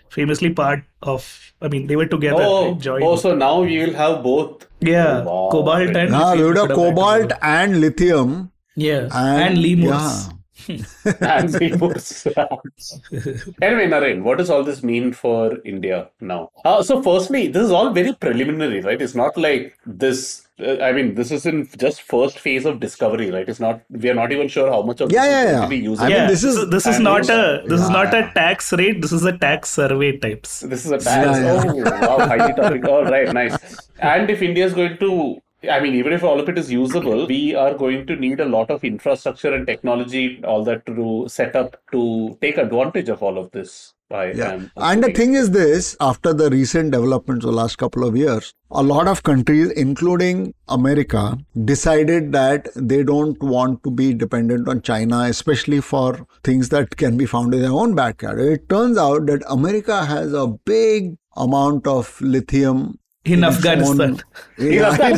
famously 0.09 0.51
part 0.61 0.83
of, 1.01 1.27
I 1.61 1.67
mean, 1.67 1.87
they 1.87 1.95
were 1.95 2.05
together, 2.15 2.43
Oh, 2.47 2.71
right? 2.71 2.79
joined. 2.79 3.03
oh, 3.03 3.15
so 3.17 3.35
now 3.35 3.61
we 3.61 3.77
will 3.83 3.93
have 4.05 4.23
both. 4.23 4.67
yeah, 4.79 5.21
Oh, 5.21 5.27
wow. 5.29 5.49
cobalt 5.51 5.95
and 6.01 6.11
Now 6.11 6.35
we 6.35 6.43
would 6.43 6.57
have 6.57 6.67
could 6.69 6.77
have 6.77 6.95
cobalt 6.95 7.31
and 7.41 7.79
lithium. 7.81 8.33
Together. 8.75 9.07
Yeah, 9.11 9.17
And, 9.19 9.57
and, 9.57 9.61
lemurs. 9.61 10.27
yeah. 10.27 10.33
and 11.21 11.51
Seymour's. 11.51 12.25
anyway, 13.61 13.87
Naren, 13.87 14.23
what 14.23 14.37
does 14.37 14.49
all 14.49 14.63
this 14.63 14.81
mean 14.83 15.11
for 15.11 15.57
India 15.65 16.09
now? 16.21 16.51
Uh, 16.63 16.81
so, 16.81 17.01
firstly, 17.01 17.47
this 17.49 17.63
is 17.65 17.71
all 17.71 17.91
very 17.91 18.13
preliminary, 18.13 18.79
right? 18.81 19.01
It's 19.01 19.15
not 19.15 19.35
like 19.35 19.77
this. 19.85 20.47
Uh, 20.59 20.77
I 20.81 20.93
mean, 20.93 21.15
this 21.15 21.31
is 21.31 21.45
in 21.45 21.67
just 21.77 22.03
first 22.03 22.39
phase 22.39 22.65
of 22.65 22.79
discovery, 22.79 23.29
right? 23.31 23.49
It's 23.49 23.59
not. 23.59 23.81
We 23.89 24.09
are 24.09 24.13
not 24.13 24.31
even 24.31 24.47
sure 24.47 24.69
how 24.71 24.83
much 24.83 25.01
of 25.01 25.11
Yeah, 25.11 25.23
this 25.23 25.31
yeah, 25.31 25.51
yeah. 25.51 25.61
to 25.63 25.67
be 25.67 25.77
used. 25.79 26.01
I 26.01 26.07
mean, 26.07 26.15
yeah, 26.15 26.27
this 26.27 26.43
is- 26.45 26.69
this 26.69 26.85
is 26.87 26.99
not 26.99 27.29
a 27.29 27.63
this 27.67 27.81
is 27.81 27.87
yeah, 27.89 27.93
not 27.93 28.13
a 28.13 28.31
tax 28.33 28.71
rate. 28.71 29.01
This 29.01 29.11
is 29.11 29.25
a 29.25 29.37
tax 29.37 29.69
survey 29.71 30.17
types. 30.17 30.59
This 30.61 30.85
is 30.85 30.91
a 30.91 30.99
tax. 30.99 31.39
Yeah, 31.39 31.63
Oh, 31.65 32.17
wow, 32.17 32.27
highly 32.27 32.53
topic. 32.53 32.85
All 32.85 33.03
right, 33.03 33.33
nice. 33.33 33.57
And 33.99 34.29
if 34.29 34.41
India 34.41 34.65
is 34.65 34.73
going 34.73 34.97
to, 34.99 35.41
I 35.69 35.79
mean, 35.79 35.95
even 35.95 36.13
if 36.13 36.23
all 36.23 36.39
of 36.39 36.49
it 36.49 36.57
is 36.57 36.71
usable, 36.71 37.25
we 37.25 37.55
are 37.55 37.73
going 37.73 38.05
to 38.07 38.15
need 38.15 38.39
a 38.39 38.45
lot 38.45 38.69
of 38.69 38.83
infrastructure 38.83 39.53
and 39.53 39.65
technology, 39.65 40.43
all 40.43 40.63
that 40.65 40.85
to 40.85 41.25
set 41.27 41.55
up 41.55 41.77
to 41.91 42.37
take 42.41 42.57
advantage 42.57 43.09
of 43.09 43.23
all 43.23 43.37
of 43.37 43.51
this. 43.51 43.93
I 44.11 44.31
Yeah. 44.31 44.67
And 44.77 45.03
the 45.03 45.11
thing 45.11 45.33
is 45.33 45.51
this, 45.51 45.95
after 45.99 46.33
the 46.33 46.49
recent 46.49 46.91
developments 46.91 47.45
of 47.45 47.51
the 47.51 47.57
last 47.57 47.77
couple 47.77 48.07
of 48.07 48.15
years, 48.15 48.53
a 48.69 48.83
lot 48.83 49.07
of 49.07 49.23
countries, 49.23 49.71
including 49.71 50.53
America, 50.67 51.37
decided 51.65 52.31
that 52.33 52.67
they 52.75 53.03
don't 53.03 53.41
want 53.41 53.83
to 53.83 53.91
be 53.91 54.13
dependent 54.13 54.67
on 54.67 54.81
China, 54.81 55.21
especially 55.21 55.81
for 55.81 56.27
things 56.43 56.69
that 56.69 56.95
can 56.97 57.17
be 57.17 57.25
found 57.25 57.53
in 57.53 57.61
their 57.61 57.71
own 57.71 57.95
backyard. 57.95 58.39
It 58.39 58.69
turns 58.69 58.97
out 58.97 59.25
that 59.27 59.41
America 59.49 60.05
has 60.05 60.33
a 60.33 60.47
big 60.47 61.17
amount 61.35 61.87
of 61.87 62.21
lithium 62.21 62.99
In 63.25 63.41
its 63.43 63.55
Afghanistan. 63.57 64.11
own- 64.11 64.19
Yeah, 64.57 65.07
in 65.07 65.17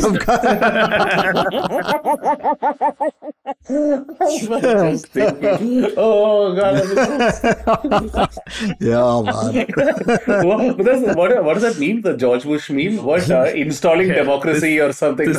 Just 3.66 5.06
thinking. 5.16 5.92
oh 5.96 6.54
god! 6.54 6.76
yeah, 8.80 9.22
man. 9.26 9.66
what, 10.46 10.76
does, 10.78 11.16
what, 11.16 11.44
what 11.44 11.54
does 11.54 11.62
that 11.62 11.78
mean? 11.78 12.02
The 12.02 12.16
George 12.16 12.44
Bush 12.44 12.70
meme? 12.70 13.02
What 13.04 13.28
uh, 13.30 13.44
installing 13.64 14.08
democracy 14.08 14.80
or 14.80 14.92
something? 14.92 15.32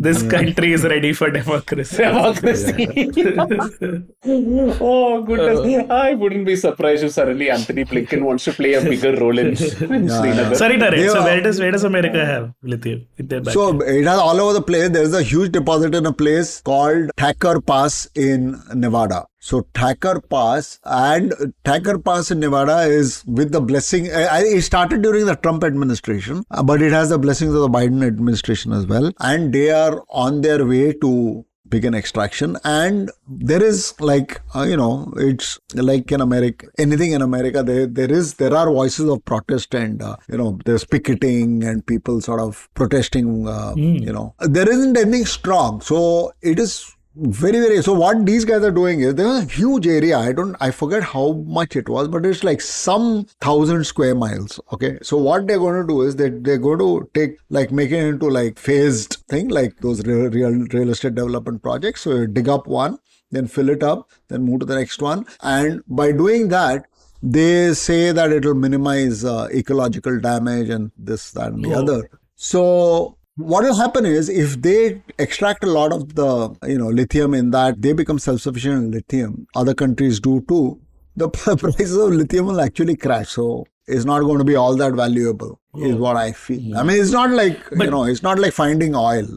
This 0.00 0.22
country 0.24 0.72
is 0.74 0.84
ready 0.84 1.12
for 1.12 1.30
democracy. 1.30 1.96
democracy. 1.96 2.74
oh 4.80 5.22
goodness! 5.22 5.90
I 5.90 6.14
wouldn't 6.14 6.44
be 6.46 6.56
surprised 6.56 7.02
if 7.04 7.12
suddenly 7.12 7.50
Antony 7.50 7.84
Blinken 7.84 8.22
wants 8.22 8.44
to 8.44 8.52
play 8.52 8.74
a 8.74 8.82
bigger 8.82 9.16
role 9.16 9.38
in, 9.38 9.48
in 9.48 9.56
Srinagar. 9.56 10.54
Sorry, 10.54 10.76
Naren. 10.76 10.90
They 10.96 11.08
So 11.08 11.20
are- 11.20 11.24
where 11.24 11.40
does 11.40 11.58
where 11.58 11.70
does 11.70 11.77
America 11.84 12.24
have 12.24 12.52
lithium 12.62 13.06
in 13.16 13.28
their? 13.28 13.44
So 13.44 13.80
it 13.80 14.04
has 14.04 14.18
all 14.18 14.40
over 14.40 14.52
the 14.52 14.62
place. 14.62 14.90
There's 14.90 15.14
a 15.14 15.22
huge 15.22 15.52
deposit 15.52 15.94
in 15.94 16.06
a 16.06 16.12
place 16.12 16.60
called 16.60 17.10
Thacker 17.16 17.60
Pass 17.60 18.08
in 18.14 18.60
Nevada. 18.74 19.26
So 19.40 19.66
Thacker 19.72 20.20
Pass 20.20 20.80
and 20.84 21.32
Thacker 21.64 21.98
Pass 21.98 22.30
in 22.30 22.40
Nevada 22.40 22.80
is 22.80 23.24
with 23.26 23.52
the 23.52 23.60
blessing. 23.60 24.06
It 24.10 24.62
started 24.62 25.02
during 25.02 25.26
the 25.26 25.36
Trump 25.36 25.64
administration, 25.64 26.44
uh, 26.50 26.62
but 26.62 26.82
it 26.82 26.92
has 26.92 27.08
the 27.10 27.18
blessings 27.18 27.54
of 27.54 27.60
the 27.60 27.68
Biden 27.68 28.04
administration 28.06 28.72
as 28.72 28.86
well. 28.86 29.12
And 29.20 29.52
they 29.52 29.70
are 29.70 30.02
on 30.10 30.40
their 30.40 30.66
way 30.66 30.92
to 30.94 31.44
begin 31.68 31.94
extraction. 31.94 32.56
And 32.64 33.10
there 33.28 33.62
is 33.62 33.94
like 34.00 34.40
uh, 34.54 34.62
you 34.62 34.76
know 34.76 35.12
it's 35.16 35.58
like 35.74 36.10
in 36.12 36.20
america 36.20 36.66
anything 36.78 37.12
in 37.12 37.22
america 37.22 37.62
there 37.62 37.86
there 37.86 38.10
is 38.10 38.34
there 38.34 38.54
are 38.54 38.70
voices 38.70 39.08
of 39.08 39.24
protest 39.24 39.74
and 39.74 40.02
uh, 40.02 40.16
you 40.28 40.38
know 40.38 40.58
there's 40.64 40.84
picketing 40.84 41.64
and 41.64 41.86
people 41.86 42.20
sort 42.20 42.40
of 42.40 42.68
protesting 42.74 43.46
uh, 43.46 43.74
you 43.76 44.12
know. 44.12 44.34
There 44.40 44.68
isn't 44.68 44.96
anything 44.96 45.26
strong. 45.26 45.80
So 45.80 46.32
it 46.42 46.58
is 46.58 46.94
very 47.20 47.58
very. 47.58 47.82
So 47.82 47.92
what 47.92 48.24
these 48.24 48.44
guys 48.44 48.62
are 48.62 48.70
doing 48.70 49.00
is 49.00 49.14
there's 49.14 49.44
a 49.44 49.44
huge 49.44 49.86
area. 49.86 50.18
I 50.18 50.32
don't 50.32 50.56
i 50.60 50.70
forget 50.70 51.02
how 51.02 51.32
much 51.58 51.74
it 51.74 51.88
was 51.88 52.08
but 52.08 52.24
it's 52.24 52.44
like 52.44 52.60
some 52.60 53.24
thousand 53.40 53.84
square 53.84 54.14
miles. 54.14 54.60
Okay. 54.72 54.98
So 55.02 55.16
what 55.16 55.46
they're 55.46 55.58
going 55.58 55.80
to 55.80 55.86
do 55.86 56.02
is 56.02 56.16
that 56.16 56.44
they're 56.44 56.58
going 56.58 56.78
to 56.78 57.10
take 57.14 57.38
like 57.50 57.72
make 57.72 57.90
it 57.90 58.04
into 58.04 58.28
like 58.28 58.58
phased 58.58 59.18
thing 59.28 59.48
like 59.48 59.76
those 59.80 60.04
real 60.06 60.30
real, 60.30 60.52
real 60.72 60.90
estate 60.90 61.16
development 61.16 61.62
projects. 61.62 62.02
So 62.02 62.14
you 62.14 62.26
dig 62.28 62.48
up 62.48 62.66
one 62.66 62.98
then 63.30 63.46
fill 63.46 63.68
it 63.68 63.82
up 63.82 64.08
then 64.28 64.42
move 64.42 64.60
to 64.60 64.66
the 64.66 64.76
next 64.76 65.02
one. 65.02 65.26
And 65.42 65.82
by 65.88 66.12
doing 66.12 66.48
that 66.48 66.86
they 67.20 67.74
say 67.74 68.12
that 68.12 68.30
it 68.30 68.44
will 68.44 68.54
minimize 68.54 69.24
uh, 69.24 69.48
ecological 69.52 70.20
damage 70.20 70.68
and 70.68 70.92
this 70.96 71.32
that 71.32 71.52
and 71.52 71.64
the 71.64 71.74
other. 71.74 72.10
So 72.36 73.17
what 73.38 73.62
will 73.62 73.76
happen 73.76 74.04
is 74.04 74.28
if 74.28 74.60
they 74.60 75.00
extract 75.18 75.62
a 75.62 75.66
lot 75.66 75.92
of 75.92 76.14
the 76.16 76.28
you 76.66 76.76
know 76.76 76.88
lithium 76.88 77.34
in 77.34 77.50
that 77.52 77.80
they 77.80 77.92
become 77.92 78.18
self-sufficient 78.18 78.84
in 78.84 78.90
lithium 78.90 79.46
other 79.54 79.74
countries 79.74 80.18
do 80.18 80.44
too 80.48 80.80
the 81.16 81.28
prices 81.38 81.96
of 81.96 82.10
lithium 82.10 82.46
will 82.46 82.60
actually 82.60 82.96
crash 82.96 83.28
so 83.30 83.64
it's 83.86 84.04
not 84.04 84.20
going 84.22 84.38
to 84.38 84.44
be 84.44 84.56
all 84.56 84.74
that 84.74 84.92
valuable 84.92 85.60
is 85.76 85.94
oh. 85.94 85.98
what 85.98 86.16
i 86.16 86.32
feel 86.32 86.76
i 86.76 86.80
hmm. 86.80 86.88
mean 86.88 87.00
it's 87.00 87.12
not 87.12 87.30
like 87.30 87.60
you 87.70 87.90
know 87.90 88.04
it's 88.04 88.24
not 88.24 88.40
like 88.40 88.52
finding 88.52 88.96
oil 88.96 89.28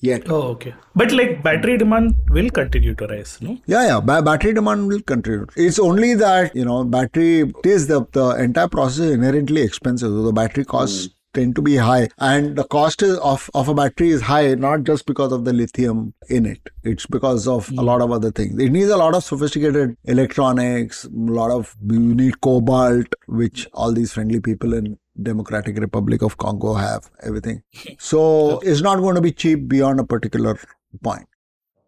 yet 0.00 0.22
Oh, 0.30 0.42
okay. 0.52 0.72
But 0.96 1.12
like 1.12 1.42
battery 1.42 1.76
demand 1.76 2.14
will 2.30 2.48
continue 2.48 2.94
to 2.94 3.06
rise, 3.06 3.36
no? 3.42 3.58
Yeah, 3.66 3.86
yeah. 3.86 4.00
Ba- 4.00 4.22
battery 4.22 4.54
demand 4.54 4.88
will 4.88 5.02
continue. 5.02 5.44
It's 5.56 5.78
only 5.78 6.14
that 6.14 6.56
you 6.56 6.64
know 6.64 6.84
battery. 6.84 7.40
It 7.40 7.66
is 7.66 7.86
the 7.86 8.06
the 8.12 8.30
entire 8.44 8.68
process 8.68 9.00
is 9.00 9.10
inherently 9.10 9.60
expensive. 9.60 10.08
So 10.08 10.22
the 10.22 10.32
battery 10.32 10.64
costs 10.64 11.04
hmm. 11.04 11.19
Tend 11.34 11.56
to 11.56 11.62
be 11.62 11.76
high, 11.76 12.08
and 12.18 12.56
the 12.56 12.64
cost 12.64 13.02
is 13.02 13.18
of 13.18 13.50
of 13.54 13.68
a 13.68 13.74
battery 13.74 14.10
is 14.10 14.22
high 14.22 14.54
not 14.54 14.84
just 14.84 15.06
because 15.06 15.32
of 15.32 15.44
the 15.44 15.52
lithium 15.52 16.14
in 16.28 16.46
it. 16.46 16.70
It's 16.82 17.06
because 17.06 17.46
of 17.48 17.68
a 17.68 17.72
hmm. 17.72 17.80
lot 17.80 18.02
of 18.02 18.10
other 18.10 18.30
things. 18.30 18.60
It 18.60 18.70
needs 18.70 18.90
a 18.90 18.96
lot 18.96 19.14
of 19.14 19.24
sophisticated 19.24 19.96
electronics. 20.04 21.04
A 21.04 21.10
lot 21.12 21.50
of 21.50 21.76
you 21.86 22.14
need 22.14 22.40
cobalt, 22.40 23.14
which 23.26 23.68
all 23.72 23.92
these 23.92 24.12
friendly 24.12 24.40
people 24.40 24.74
in 24.74 24.98
Democratic 25.22 25.78
Republic 25.78 26.22
of 26.22 26.36
Congo 26.38 26.74
have 26.74 27.10
everything. 27.22 27.62
So 27.98 28.58
it's 28.60 28.80
not 28.80 29.00
going 29.00 29.14
to 29.16 29.20
be 29.20 29.32
cheap 29.32 29.68
beyond 29.68 30.00
a 30.00 30.04
particular 30.04 30.58
point. 31.02 31.26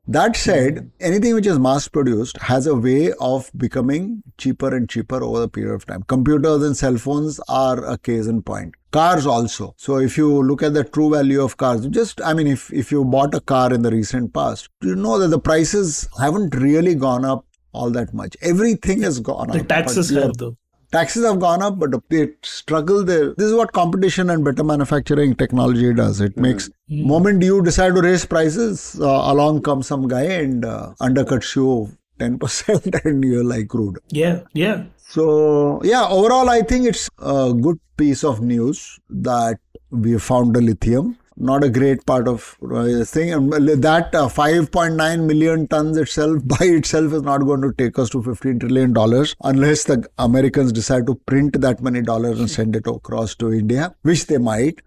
That 0.08 0.34
said, 0.34 0.90
anything 1.00 1.34
which 1.34 1.46
is 1.46 1.60
mass 1.60 1.86
produced 1.86 2.36
has 2.38 2.66
a 2.66 2.74
way 2.74 3.12
of 3.20 3.50
becoming 3.56 4.24
cheaper 4.36 4.74
and 4.74 4.88
cheaper 4.88 5.22
over 5.22 5.38
the 5.40 5.48
period 5.48 5.74
of 5.74 5.86
time. 5.86 6.02
Computers 6.02 6.62
and 6.64 6.76
cell 6.76 6.96
phones 6.96 7.38
are 7.48 7.84
a 7.84 7.96
case 7.96 8.26
in 8.26 8.42
point. 8.42 8.74
Cars 8.90 9.26
also. 9.26 9.74
So 9.78 9.98
if 9.98 10.16
you 10.18 10.42
look 10.42 10.62
at 10.62 10.74
the 10.74 10.82
true 10.82 11.10
value 11.10 11.40
of 11.40 11.56
cars, 11.56 11.86
just 11.86 12.20
I 12.20 12.34
mean, 12.34 12.48
if 12.48 12.72
if 12.72 12.90
you 12.90 13.04
bought 13.04 13.32
a 13.34 13.40
car 13.40 13.72
in 13.72 13.82
the 13.82 13.92
recent 13.92 14.34
past, 14.34 14.68
you 14.82 14.96
know 14.96 15.18
that 15.20 15.28
the 15.28 15.38
prices 15.38 16.08
haven't 16.20 16.54
really 16.56 16.96
gone 16.96 17.24
up 17.24 17.46
all 17.72 17.90
that 17.90 18.12
much. 18.12 18.36
Everything 18.42 19.02
has 19.02 19.20
gone 19.20 19.48
The 19.50 19.60
up. 19.60 19.68
taxes 19.68 20.10
have 20.10 20.36
though. 20.36 20.56
Taxes 20.92 21.24
have 21.24 21.40
gone 21.40 21.62
up, 21.62 21.78
but 21.78 21.90
they 22.10 22.28
struggle 22.42 23.02
there. 23.02 23.34
This 23.34 23.46
is 23.48 23.54
what 23.54 23.72
competition 23.72 24.28
and 24.28 24.44
better 24.44 24.62
manufacturing 24.62 25.34
technology 25.34 25.92
does. 25.94 26.20
It 26.20 26.36
makes 26.36 26.70
moment 26.88 27.42
you 27.42 27.62
decide 27.62 27.94
to 27.94 28.02
raise 28.02 28.26
prices, 28.26 28.98
uh, 29.00 29.06
along 29.32 29.62
comes 29.62 29.86
some 29.86 30.06
guy 30.06 30.24
and 30.24 30.64
uh, 30.64 30.92
undercuts 31.00 31.56
you 31.56 31.90
ten 32.18 32.38
percent, 32.38 32.94
and 33.04 33.24
you're 33.24 33.44
like 33.44 33.72
rude. 33.72 33.98
Yeah, 34.10 34.40
yeah. 34.52 34.84
So 34.98 35.80
yeah, 35.82 36.06
overall, 36.08 36.50
I 36.50 36.60
think 36.60 36.86
it's 36.86 37.08
a 37.18 37.52
good 37.54 37.80
piece 37.96 38.22
of 38.22 38.42
news 38.42 38.98
that 39.08 39.58
we 39.90 40.18
found 40.18 40.54
the 40.54 40.60
lithium. 40.60 41.16
Not 41.36 41.64
a 41.64 41.70
great 41.70 42.04
part 42.06 42.28
of 42.28 42.56
uh, 42.62 42.82
the 42.84 43.04
thing. 43.06 43.32
And 43.32 43.52
That 43.52 44.14
uh, 44.14 44.28
5.9 44.28 45.26
million 45.26 45.66
tons 45.68 45.96
itself 45.96 46.42
by 46.44 46.64
itself 46.66 47.12
is 47.12 47.22
not 47.22 47.38
going 47.38 47.62
to 47.62 47.72
take 47.72 47.98
us 47.98 48.10
to 48.10 48.22
15 48.22 48.58
trillion 48.60 48.92
dollars 48.92 49.34
unless 49.42 49.84
the 49.84 50.06
Americans 50.18 50.72
decide 50.72 51.06
to 51.06 51.14
print 51.26 51.60
that 51.60 51.80
many 51.82 52.02
dollars 52.02 52.38
and 52.40 52.50
send 52.50 52.76
it 52.76 52.86
across 52.86 53.34
to 53.36 53.52
India, 53.52 53.94
which 54.02 54.26
they 54.26 54.38
might. 54.38 54.82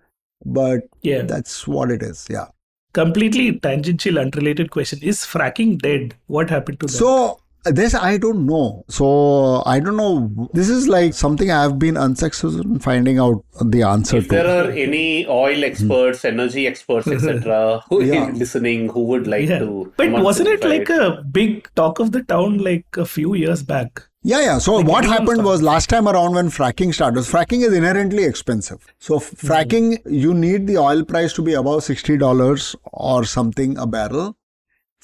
But 0.46 0.82
Yeah. 1.02 1.24
that's 1.24 1.68
what 1.68 1.92
it 1.92 2.04
is. 2.04 2.28
Yeah. 2.30 2.46
Completely 2.94 3.60
tangential, 3.60 4.20
unrelated 4.20 4.72
question. 4.72 5.00
Is 5.02 5.26
fracking 5.26 5.80
dead? 5.80 6.16
What 6.28 6.50
happened 6.50 6.80
to 6.82 6.86
that? 6.86 6.92
So 6.94 7.40
this 7.66 7.94
I 7.96 8.18
don't 8.18 8.46
know. 8.46 8.84
So 8.88 9.64
I 9.66 9.80
don't 9.80 9.98
know. 9.98 10.50
This 10.54 10.70
is 10.70 10.88
like 10.88 11.14
something 11.14 11.52
I 11.52 11.62
have 11.64 11.78
been 11.80 11.98
unsuccessful 11.98 12.62
in 12.62 12.80
finding 12.80 13.20
out 13.20 13.44
the 13.62 13.84
answer 13.84 14.18
If 14.18 14.26
to. 14.26 14.30
there 14.30 14.48
are 14.48 14.72
any 14.72 15.26
oil 15.28 15.64
experts, 15.64 16.24
energy 16.26 16.68
experts, 16.68 17.08
etc., 17.08 17.82
who 17.90 18.04
Yeah. 18.04 18.32
listening 18.34 18.90
who 18.90 19.04
would 19.06 19.28
like 19.28 19.50
yeah. 19.50 19.60
to, 19.60 19.94
But 19.98 20.12
wasn't 20.12 20.50
it 20.50 20.62
Simplify 20.62 20.96
like 20.96 21.18
a 21.20 21.24
big 21.24 21.70
talk 21.76 22.00
of 22.00 22.12
the 22.12 22.24
town 22.24 22.60
like 22.60 22.86
a 22.98 23.06
few 23.06 23.34
years 23.36 23.64
back? 23.64 24.04
Yeah, 24.24 24.42
yeah. 24.42 24.58
So 24.58 24.82
what 24.82 25.06
happened 25.06 25.28
started. 25.28 25.44
was 25.44 25.62
last 25.62 25.88
time 25.88 26.08
around 26.08 26.34
when 26.34 26.48
fracking 26.50 26.94
started, 26.94 27.20
fracking 27.26 27.62
is 27.64 27.74
inherently 27.74 28.24
expensive. 28.24 28.84
So 28.98 29.18
f- 29.18 29.30
hmm. 29.30 29.48
fracking, 29.48 30.00
you 30.10 30.34
need 30.34 30.66
the 30.66 30.78
oil 30.80 31.04
price 31.04 31.32
to 31.34 31.44
be 31.44 31.54
above 31.54 31.84
sixty 31.84 32.18
dollars 32.18 32.76
or 32.92 33.24
something 33.26 33.78
a 33.78 33.86
barrel 33.86 34.36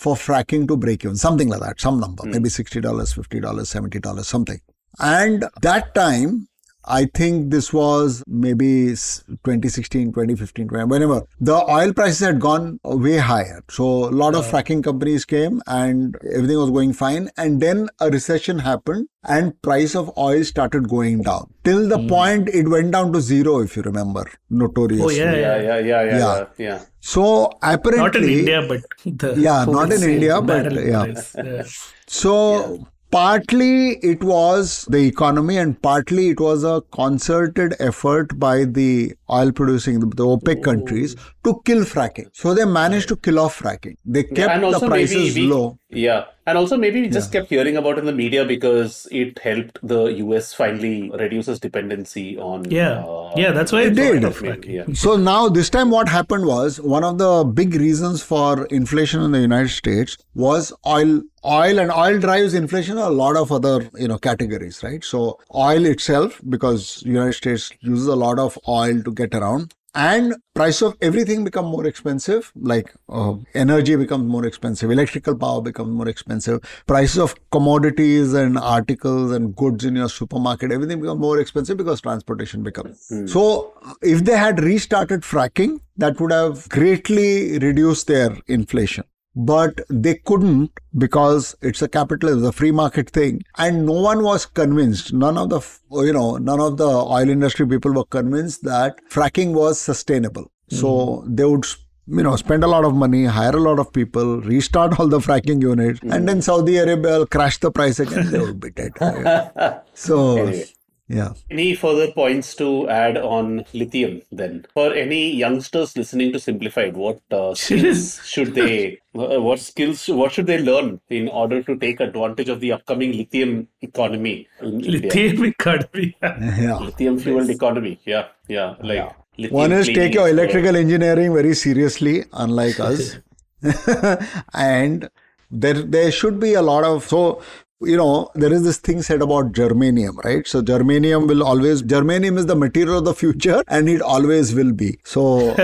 for 0.02 0.16
fracking 0.16 0.68
to 0.68 0.76
break 0.76 1.06
even, 1.06 1.16
something 1.16 1.48
like 1.48 1.60
that, 1.60 1.80
some 1.80 2.00
number, 2.00 2.24
hmm. 2.24 2.32
maybe 2.32 2.50
sixty 2.50 2.82
dollars, 2.82 3.14
fifty 3.14 3.40
dollars, 3.40 3.70
seventy 3.70 4.00
dollars, 4.00 4.28
something. 4.28 4.60
And 5.00 5.46
that 5.62 5.94
time, 5.94 6.48
I 6.86 7.06
think 7.06 7.52
this 7.52 7.72
was 7.72 8.24
maybe 8.28 8.88
2016, 8.88 10.08
2015, 10.08 10.68
20, 10.68 10.86
whenever 10.86 11.24
the 11.40 11.56
oil 11.70 11.94
prices 11.94 12.20
had 12.20 12.40
gone 12.40 12.80
way 12.84 13.18
higher. 13.18 13.64
So 13.70 13.84
a 14.10 14.12
lot 14.12 14.36
of 14.36 14.46
fracking 14.46 14.84
companies 14.84 15.26
came 15.26 15.62
and 15.68 16.16
everything 16.34 16.58
was 16.58 16.72
going 16.72 16.94
fine. 16.94 17.30
And 17.38 17.62
then 17.62 17.90
a 18.00 18.10
recession 18.10 18.60
happened 18.60 19.08
and 19.24 19.60
price 19.62 19.96
of 19.96 20.12
oil 20.18 20.44
started 20.44 20.90
going 20.90 21.22
down 21.22 21.54
till 21.64 21.88
the 21.88 22.00
hmm. 22.00 22.08
point 22.08 22.50
it 22.50 22.68
went 22.68 22.92
down 22.92 23.14
to 23.14 23.22
zero, 23.22 23.60
if 23.60 23.76
you 23.76 23.84
remember, 23.84 24.26
notoriously. 24.50 25.22
Oh, 25.22 25.26
yeah, 25.26 25.36
Yeah, 25.36 25.62
yeah, 25.62 25.80
yeah, 25.80 26.04
yeah, 26.04 26.18
Yeah. 26.18 26.46
yeah. 26.58 26.82
So 27.00 27.52
apparently, 27.62 28.00
Not 28.00 28.16
in 28.16 28.24
India, 28.24 28.66
but 28.68 28.82
the 29.06 29.36
Yeah, 29.40 29.66
not 29.66 29.92
in 29.92 30.04
India, 30.04 30.42
but, 30.52 30.74
yeah. 30.74 31.14
Yeah. 31.36 31.64
So 32.08 32.88
partly 33.12 33.98
it 33.98 34.24
was 34.24 34.86
the 34.90 35.06
economy 35.06 35.58
and 35.58 35.80
partly 35.82 36.30
it 36.30 36.40
was 36.40 36.64
a 36.64 36.82
concerted 36.94 37.76
effort 37.80 38.40
by 38.40 38.64
the 38.64 39.14
oil 39.30 39.52
producing 39.52 40.00
the, 40.00 40.08
the 40.08 40.26
OPEC 40.26 40.64
countries 40.64 41.16
oh. 41.18 41.32
to 41.44 41.62
kill 41.66 41.84
fracking. 41.84 42.30
So 42.34 42.54
they 42.54 42.66
managed 42.66 43.10
to 43.10 43.18
kill 43.18 43.40
off 43.40 43.60
fracking. 43.60 43.96
They 44.06 44.24
kept 44.24 44.52
and 44.52 44.64
the 44.64 44.80
maybe 44.80 44.88
prices 44.88 45.36
we, 45.36 45.48
low. 45.48 45.78
Yeah, 45.94 46.26
and 46.48 46.58
also 46.58 46.78
maybe 46.78 47.02
we 47.02 47.10
just 47.10 47.32
kept 47.32 47.50
hearing 47.50 47.76
about 47.78 47.98
it 47.98 48.00
in 48.00 48.06
the 48.06 48.14
media 48.14 48.46
because 48.46 49.08
it 49.12 49.38
helped 49.40 49.80
the 49.84 50.04
US 50.26 50.54
finally 50.54 51.12
reduce 51.12 51.48
its 51.50 51.60
dependency 51.60 52.38
on. 52.38 52.70
Yeah. 52.72 53.04
uh, 53.06 53.34
Yeah, 53.36 53.52
that's 53.52 53.72
why 53.72 53.82
It 53.82 53.88
it's 53.90 53.98
did. 53.98 54.22
sort 54.22 54.34
of 54.36 54.42
maybe, 54.42 54.56
fracking. 54.68 54.74
yeah. 54.90 54.94
So 54.94 55.18
now 55.18 55.50
this 55.50 55.70
time 55.70 55.90
what 55.92 56.08
happened 56.08 56.46
was 56.46 56.80
one 56.80 57.04
of 57.04 57.18
the 57.18 57.44
big 57.44 57.76
reasons 57.76 58.24
for 58.24 58.66
inflation 58.68 59.22
in 59.22 59.32
the 59.34 59.42
United 59.42 59.70
States 59.70 60.18
was 60.34 60.72
oil 60.88 61.22
oil 61.44 61.80
and 61.80 61.92
oil 61.92 62.20
drives 62.20 62.54
inflation 62.54 62.98
a 62.98 63.10
lot 63.10 63.36
of 63.36 63.52
other 63.52 63.90
you 63.98 64.08
know 64.08 64.18
categories 64.20 64.84
right 64.84 65.04
so 65.04 65.40
oil 65.56 65.86
itself 65.88 66.40
because 66.50 67.02
United 67.04 67.34
States 67.34 67.72
uses 67.80 68.06
a 68.06 68.16
lot 68.16 68.38
of 68.38 68.58
oil 68.68 69.02
to 69.02 69.12
get 69.12 69.34
around 69.34 69.74
and 69.94 70.36
price 70.54 70.82
of 70.82 70.96
everything 71.02 71.44
become 71.44 71.66
more 71.66 71.86
expensive 71.86 72.52
like 72.56 72.94
uh, 73.10 73.34
energy 73.54 73.96
becomes 73.96 74.26
more 74.26 74.46
expensive 74.46 74.90
electrical 74.90 75.36
power 75.36 75.62
becomes 75.62 75.90
more 75.90 76.08
expensive 76.08 76.62
prices 76.88 77.18
of 77.20 77.36
commodities 77.52 78.34
and 78.34 78.58
articles 78.58 79.32
and 79.32 79.54
goods 79.56 79.84
in 79.84 79.96
your 79.96 80.08
supermarket 80.08 80.72
everything 80.72 81.02
becomes 81.02 81.20
more 81.20 81.40
expensive 81.40 81.78
because 81.78 82.00
transportation 82.00 82.64
becomes. 82.64 83.12
So 83.32 83.74
if 84.02 84.24
they 84.24 84.38
had 84.38 84.64
restarted 84.64 85.22
fracking 85.22 85.80
that 85.98 86.20
would 86.22 86.32
have 86.32 86.70
greatly 86.70 87.60
reduced 87.60 88.08
their 88.08 88.38
inflation 88.48 89.04
but 89.36 89.80
they 89.90 90.16
couldn't 90.16 90.72
because 90.98 91.56
it's 91.62 91.82
a 91.82 91.88
capitalism, 91.88 92.46
a 92.46 92.52
free 92.52 92.72
market 92.72 93.10
thing, 93.10 93.42
and 93.58 93.86
no 93.86 93.94
one 93.94 94.24
was 94.24 94.46
convinced. 94.46 95.14
None 95.14 95.38
of 95.38 95.50
the, 95.50 95.62
you 96.04 96.14
know, 96.14 96.38
none 96.38 96.60
of 96.60 96.78
the 96.78 96.88
oil 96.88 97.30
industry 97.30 97.68
people 97.68 97.94
were 97.94 98.06
convinced 98.06 98.64
that 98.64 99.00
fracking 99.10 99.54
was 99.54 99.80
sustainable. 99.80 100.52
So 100.70 101.18
hmm. 101.22 101.36
they 101.36 101.46
would, 101.46 101.66
you 102.08 102.24
know, 102.24 102.36
spend 102.36 102.64
a 102.64 102.68
lot 102.68 102.86
of 102.86 102.94
money, 102.94 103.26
hire 103.26 103.56
a 103.56 103.60
lot 103.60 103.80
of 103.80 103.92
people, 103.94 104.42
restart 104.42 105.00
all 105.00 105.08
the 105.08 105.20
fracking 105.20 105.62
units, 105.62 106.00
and 106.02 106.14
hmm. 106.14 106.26
then 106.26 106.42
Saudi 106.42 106.78
Arabia 106.78 107.20
will 107.20 107.28
crash 107.28 107.58
the 107.58 107.72
price 107.72 108.00
again. 108.00 108.32
They 108.32 108.40
would 108.40 108.60
be 108.60 108.72
dead. 108.72 108.94
so, 109.94 110.38
Anyway. 110.38 110.66
Yeah. 111.12 111.34
Any 111.50 111.76
further 111.76 112.12
points 112.12 112.56
to 112.56 112.90
add 112.90 113.18
on 113.18 113.66
lithium 113.74 114.22
then? 114.32 114.66
For 114.74 114.94
any 114.94 115.36
youngsters 115.36 115.98
listening 115.98 116.32
to 116.34 116.40
Simplified, 116.40 116.96
what 116.96 117.20
uh, 117.32 117.54
skills 117.64 118.26
should 118.26 118.56
they, 118.56 119.00
uh, 119.16 119.42
what 119.42 119.60
skills, 119.60 120.08
what 120.08 120.32
should 120.32 120.48
they 120.48 120.60
learn 120.60 121.02
in 121.10 121.28
order 121.28 121.62
to 121.64 121.76
take 121.78 122.00
advantage 122.00 122.50
of 122.50 122.62
the 122.62 122.72
upcoming 122.72 123.12
lithium 123.12 123.68
economy 123.82 124.48
in 124.62 124.84
India? 124.86 125.02
Lithium 125.02 125.46
economy. 125.46 126.16
Yeah. 126.62 126.78
Lithium 126.78 127.20
fueled 127.20 127.50
economy. 127.50 128.00
Yeah, 128.06 128.28
yeah. 128.48 128.76
Like 128.82 129.16
lithium 129.38 129.54
One 129.54 129.72
is 129.72 129.88
take 129.88 130.14
your 130.14 130.28
is, 130.28 130.34
electrical 130.34 130.76
engineering 130.76 131.34
very 131.34 131.54
seriously, 131.56 132.24
unlike 132.34 132.80
us. 132.80 133.18
and 134.54 135.10
there 135.52 135.82
there 135.82 136.12
should 136.12 136.40
be 136.40 136.54
a 136.54 136.62
lot 136.62 136.84
of 136.84 137.04
so 137.04 137.42
you 137.82 137.98
know 137.98 138.30
there 138.36 138.54
is 138.54 138.64
this 138.64 138.78
thing 138.78 139.02
said 139.02 139.22
about 139.22 139.52
germanium 139.52 140.24
right? 140.24 140.48
So 140.48 140.62
germanium 140.62 141.28
will 141.28 141.44
always 141.44 141.82
germanium 141.82 142.38
is 142.38 142.46
the 142.46 142.56
material 142.56 143.00
of 143.00 143.06
the 143.06 143.14
future 143.14 143.64
and 143.68 143.90
it 143.90 144.02
always 144.02 144.54
will 144.54 144.72
be. 144.72 145.00
So 145.04 145.56
So 145.56 145.58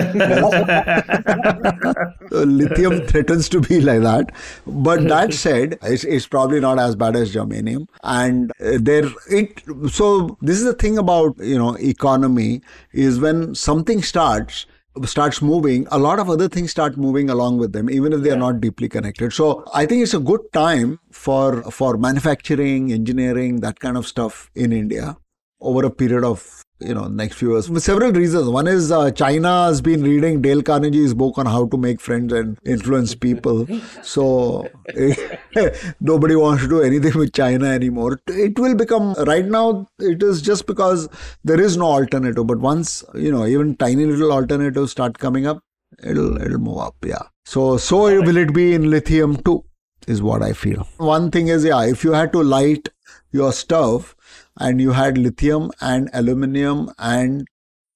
lithium 2.30 3.06
threatens 3.06 3.48
to 3.50 3.60
be 3.60 3.80
like 3.80 4.02
that. 4.02 4.32
But 4.66 5.08
that 5.08 5.34
said 5.34 5.78
it's, 5.82 6.04
it's 6.04 6.26
probably 6.26 6.60
not 6.60 6.78
as 6.78 6.96
bad 6.96 7.16
as 7.16 7.34
germanium. 7.34 7.88
And 8.02 8.52
uh, 8.60 8.78
there 8.80 9.04
it 9.28 9.62
so 9.90 10.36
this 10.40 10.58
is 10.58 10.64
the 10.64 10.74
thing 10.74 10.98
about 10.98 11.38
you 11.38 11.58
know 11.58 11.74
economy 11.76 12.62
is 12.92 13.18
when 13.18 13.54
something 13.54 14.02
starts 14.02 14.66
starts 15.04 15.40
moving, 15.40 15.86
a 15.90 15.98
lot 15.98 16.18
of 16.18 16.28
other 16.28 16.48
things 16.48 16.70
start 16.70 16.96
moving 16.96 17.30
along 17.30 17.58
with 17.58 17.72
them, 17.72 17.88
even 17.90 18.12
if 18.12 18.22
they 18.22 18.30
are 18.30 18.36
not 18.36 18.60
deeply 18.60 18.88
connected. 18.88 19.32
So 19.32 19.64
I 19.72 19.86
think 19.86 20.02
it's 20.02 20.14
a 20.14 20.18
good 20.18 20.40
time 20.52 20.98
for 21.10 21.62
for 21.70 21.96
manufacturing, 21.96 22.92
engineering, 22.92 23.60
that 23.60 23.78
kind 23.80 23.96
of 23.96 24.06
stuff 24.06 24.50
in 24.54 24.72
India 24.72 25.16
over 25.60 25.84
a 25.84 25.90
period 25.90 26.24
of 26.24 26.64
you 26.80 26.94
know 26.94 27.08
next 27.08 27.36
few 27.36 27.52
years. 27.52 27.68
For 27.68 27.80
several 27.80 28.12
reasons. 28.12 28.48
One 28.48 28.66
is 28.66 28.90
uh, 28.92 29.10
china 29.10 29.66
has 29.66 29.80
been 29.80 30.02
reading 30.02 30.40
dale 30.42 30.62
carnegie's 30.62 31.14
book 31.14 31.38
on 31.38 31.46
how 31.46 31.66
to 31.66 31.76
make 31.76 32.00
friends 32.00 32.32
and 32.32 32.58
influence 32.64 33.14
people. 33.14 33.66
So 34.02 34.68
nobody 36.00 36.36
wants 36.36 36.62
to 36.62 36.68
do 36.68 36.82
anything 36.82 37.18
with 37.18 37.32
china 37.32 37.66
anymore. 37.66 38.20
It 38.26 38.58
will 38.58 38.74
become 38.74 39.14
right 39.26 39.44
now 39.44 39.88
it 39.98 40.22
is 40.22 40.42
just 40.42 40.66
because 40.66 41.08
there 41.44 41.60
is 41.60 41.76
no 41.76 41.86
alternative. 41.86 42.46
But 42.46 42.58
once 42.58 43.04
you 43.14 43.32
know 43.32 43.46
even 43.46 43.76
tiny 43.76 44.04
little 44.04 44.32
alternatives 44.32 44.92
start 44.92 45.18
coming 45.18 45.46
up 45.46 45.62
it'll 46.02 46.40
it'll 46.40 46.58
move 46.58 46.78
up 46.78 46.94
yeah. 47.04 47.22
So 47.44 47.76
so 47.76 48.02
will 48.02 48.36
it 48.36 48.54
be 48.54 48.74
in 48.74 48.90
lithium 48.90 49.36
too 49.42 49.64
is 50.06 50.22
what 50.22 50.42
i 50.42 50.52
feel. 50.52 50.86
One 50.98 51.30
thing 51.30 51.48
is 51.48 51.64
yeah 51.64 51.84
if 51.84 52.04
you 52.04 52.12
had 52.12 52.32
to 52.32 52.42
light 52.42 52.88
your 53.32 53.52
stove 53.52 54.14
and 54.58 54.80
you 54.80 54.92
had 54.92 55.18
lithium 55.18 55.70
and 55.80 56.10
aluminum 56.12 56.90
and 56.98 57.46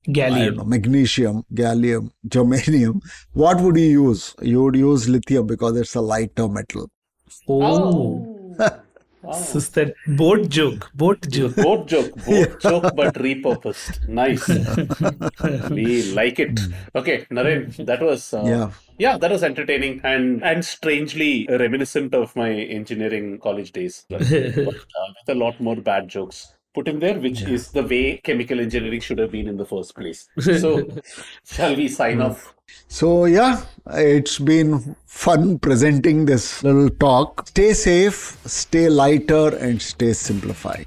Gallium. 0.09 0.57
know, 0.57 0.65
magnesium, 0.65 1.45
gallium, 1.55 2.11
germanium. 2.29 3.01
What 3.33 3.61
would 3.61 3.77
you 3.77 4.09
use? 4.09 4.35
You 4.43 4.65
would 4.65 4.77
use 4.77 5.09
lithium 5.09 5.47
because 5.47 5.77
it's 5.77 5.95
a 5.95 6.01
lighter 6.01 6.49
metal. 6.49 6.89
Oh. 7.49 8.57
oh. 8.59 8.79
This 9.23 9.55
is 9.55 9.69
that 9.71 9.95
boat 10.07 10.49
joke. 10.49 10.91
Boat 10.95 11.21
joke. 11.29 11.55
Boat 11.57 11.87
joke, 11.87 12.15
boat 12.25 12.61
joke, 12.67 12.93
but 12.97 13.15
repurposed. 13.15 14.09
Nice. 14.09 14.49
we 15.71 16.13
like 16.13 16.41
it. 16.41 16.59
Okay, 16.95 17.25
Naren, 17.31 17.87
that 17.87 18.03
was 18.03 18.35
uh, 18.35 18.43
Yeah. 18.45 18.71
yeah, 18.99 19.19
that 19.19 19.31
was 19.31 19.43
entertaining 19.45 20.01
and 20.03 20.43
and 20.43 20.65
strangely 20.65 21.47
reminiscent 21.49 22.15
of 22.15 22.35
my 22.35 22.51
engineering 22.51 23.39
college 23.39 23.73
days, 23.73 24.05
but, 24.11 24.23
uh, 24.23 24.65
with 24.67 25.29
a 25.29 25.35
lot 25.35 25.61
more 25.61 25.77
bad 25.77 26.09
jokes 26.09 26.55
put 26.75 26.89
in 26.89 26.99
there, 27.01 27.19
which 27.21 27.43
is 27.43 27.71
the 27.73 27.83
way 27.83 28.17
chemical 28.25 28.59
engineering 28.59 28.99
should 29.01 29.19
have 29.19 29.31
been 29.31 29.47
in 29.47 29.59
the 29.59 29.67
first 29.67 29.95
place. 29.95 30.29
So, 30.39 30.89
shall 31.45 31.77
we 31.77 31.87
sign 31.89 32.23
off? 32.23 32.55
So, 32.89 33.25
yeah, 33.25 33.65
it's 33.87 34.39
been 34.39 34.97
fun 35.07 35.59
presenting 35.59 36.27
this 36.27 36.63
little 36.63 36.91
talk. 36.91 37.49
Stay 37.49 37.73
safe, 37.75 38.39
stay 38.47 38.89
lighter, 38.89 39.57
and 39.57 39.81
stay 39.81 40.13
simplified. 40.13 40.87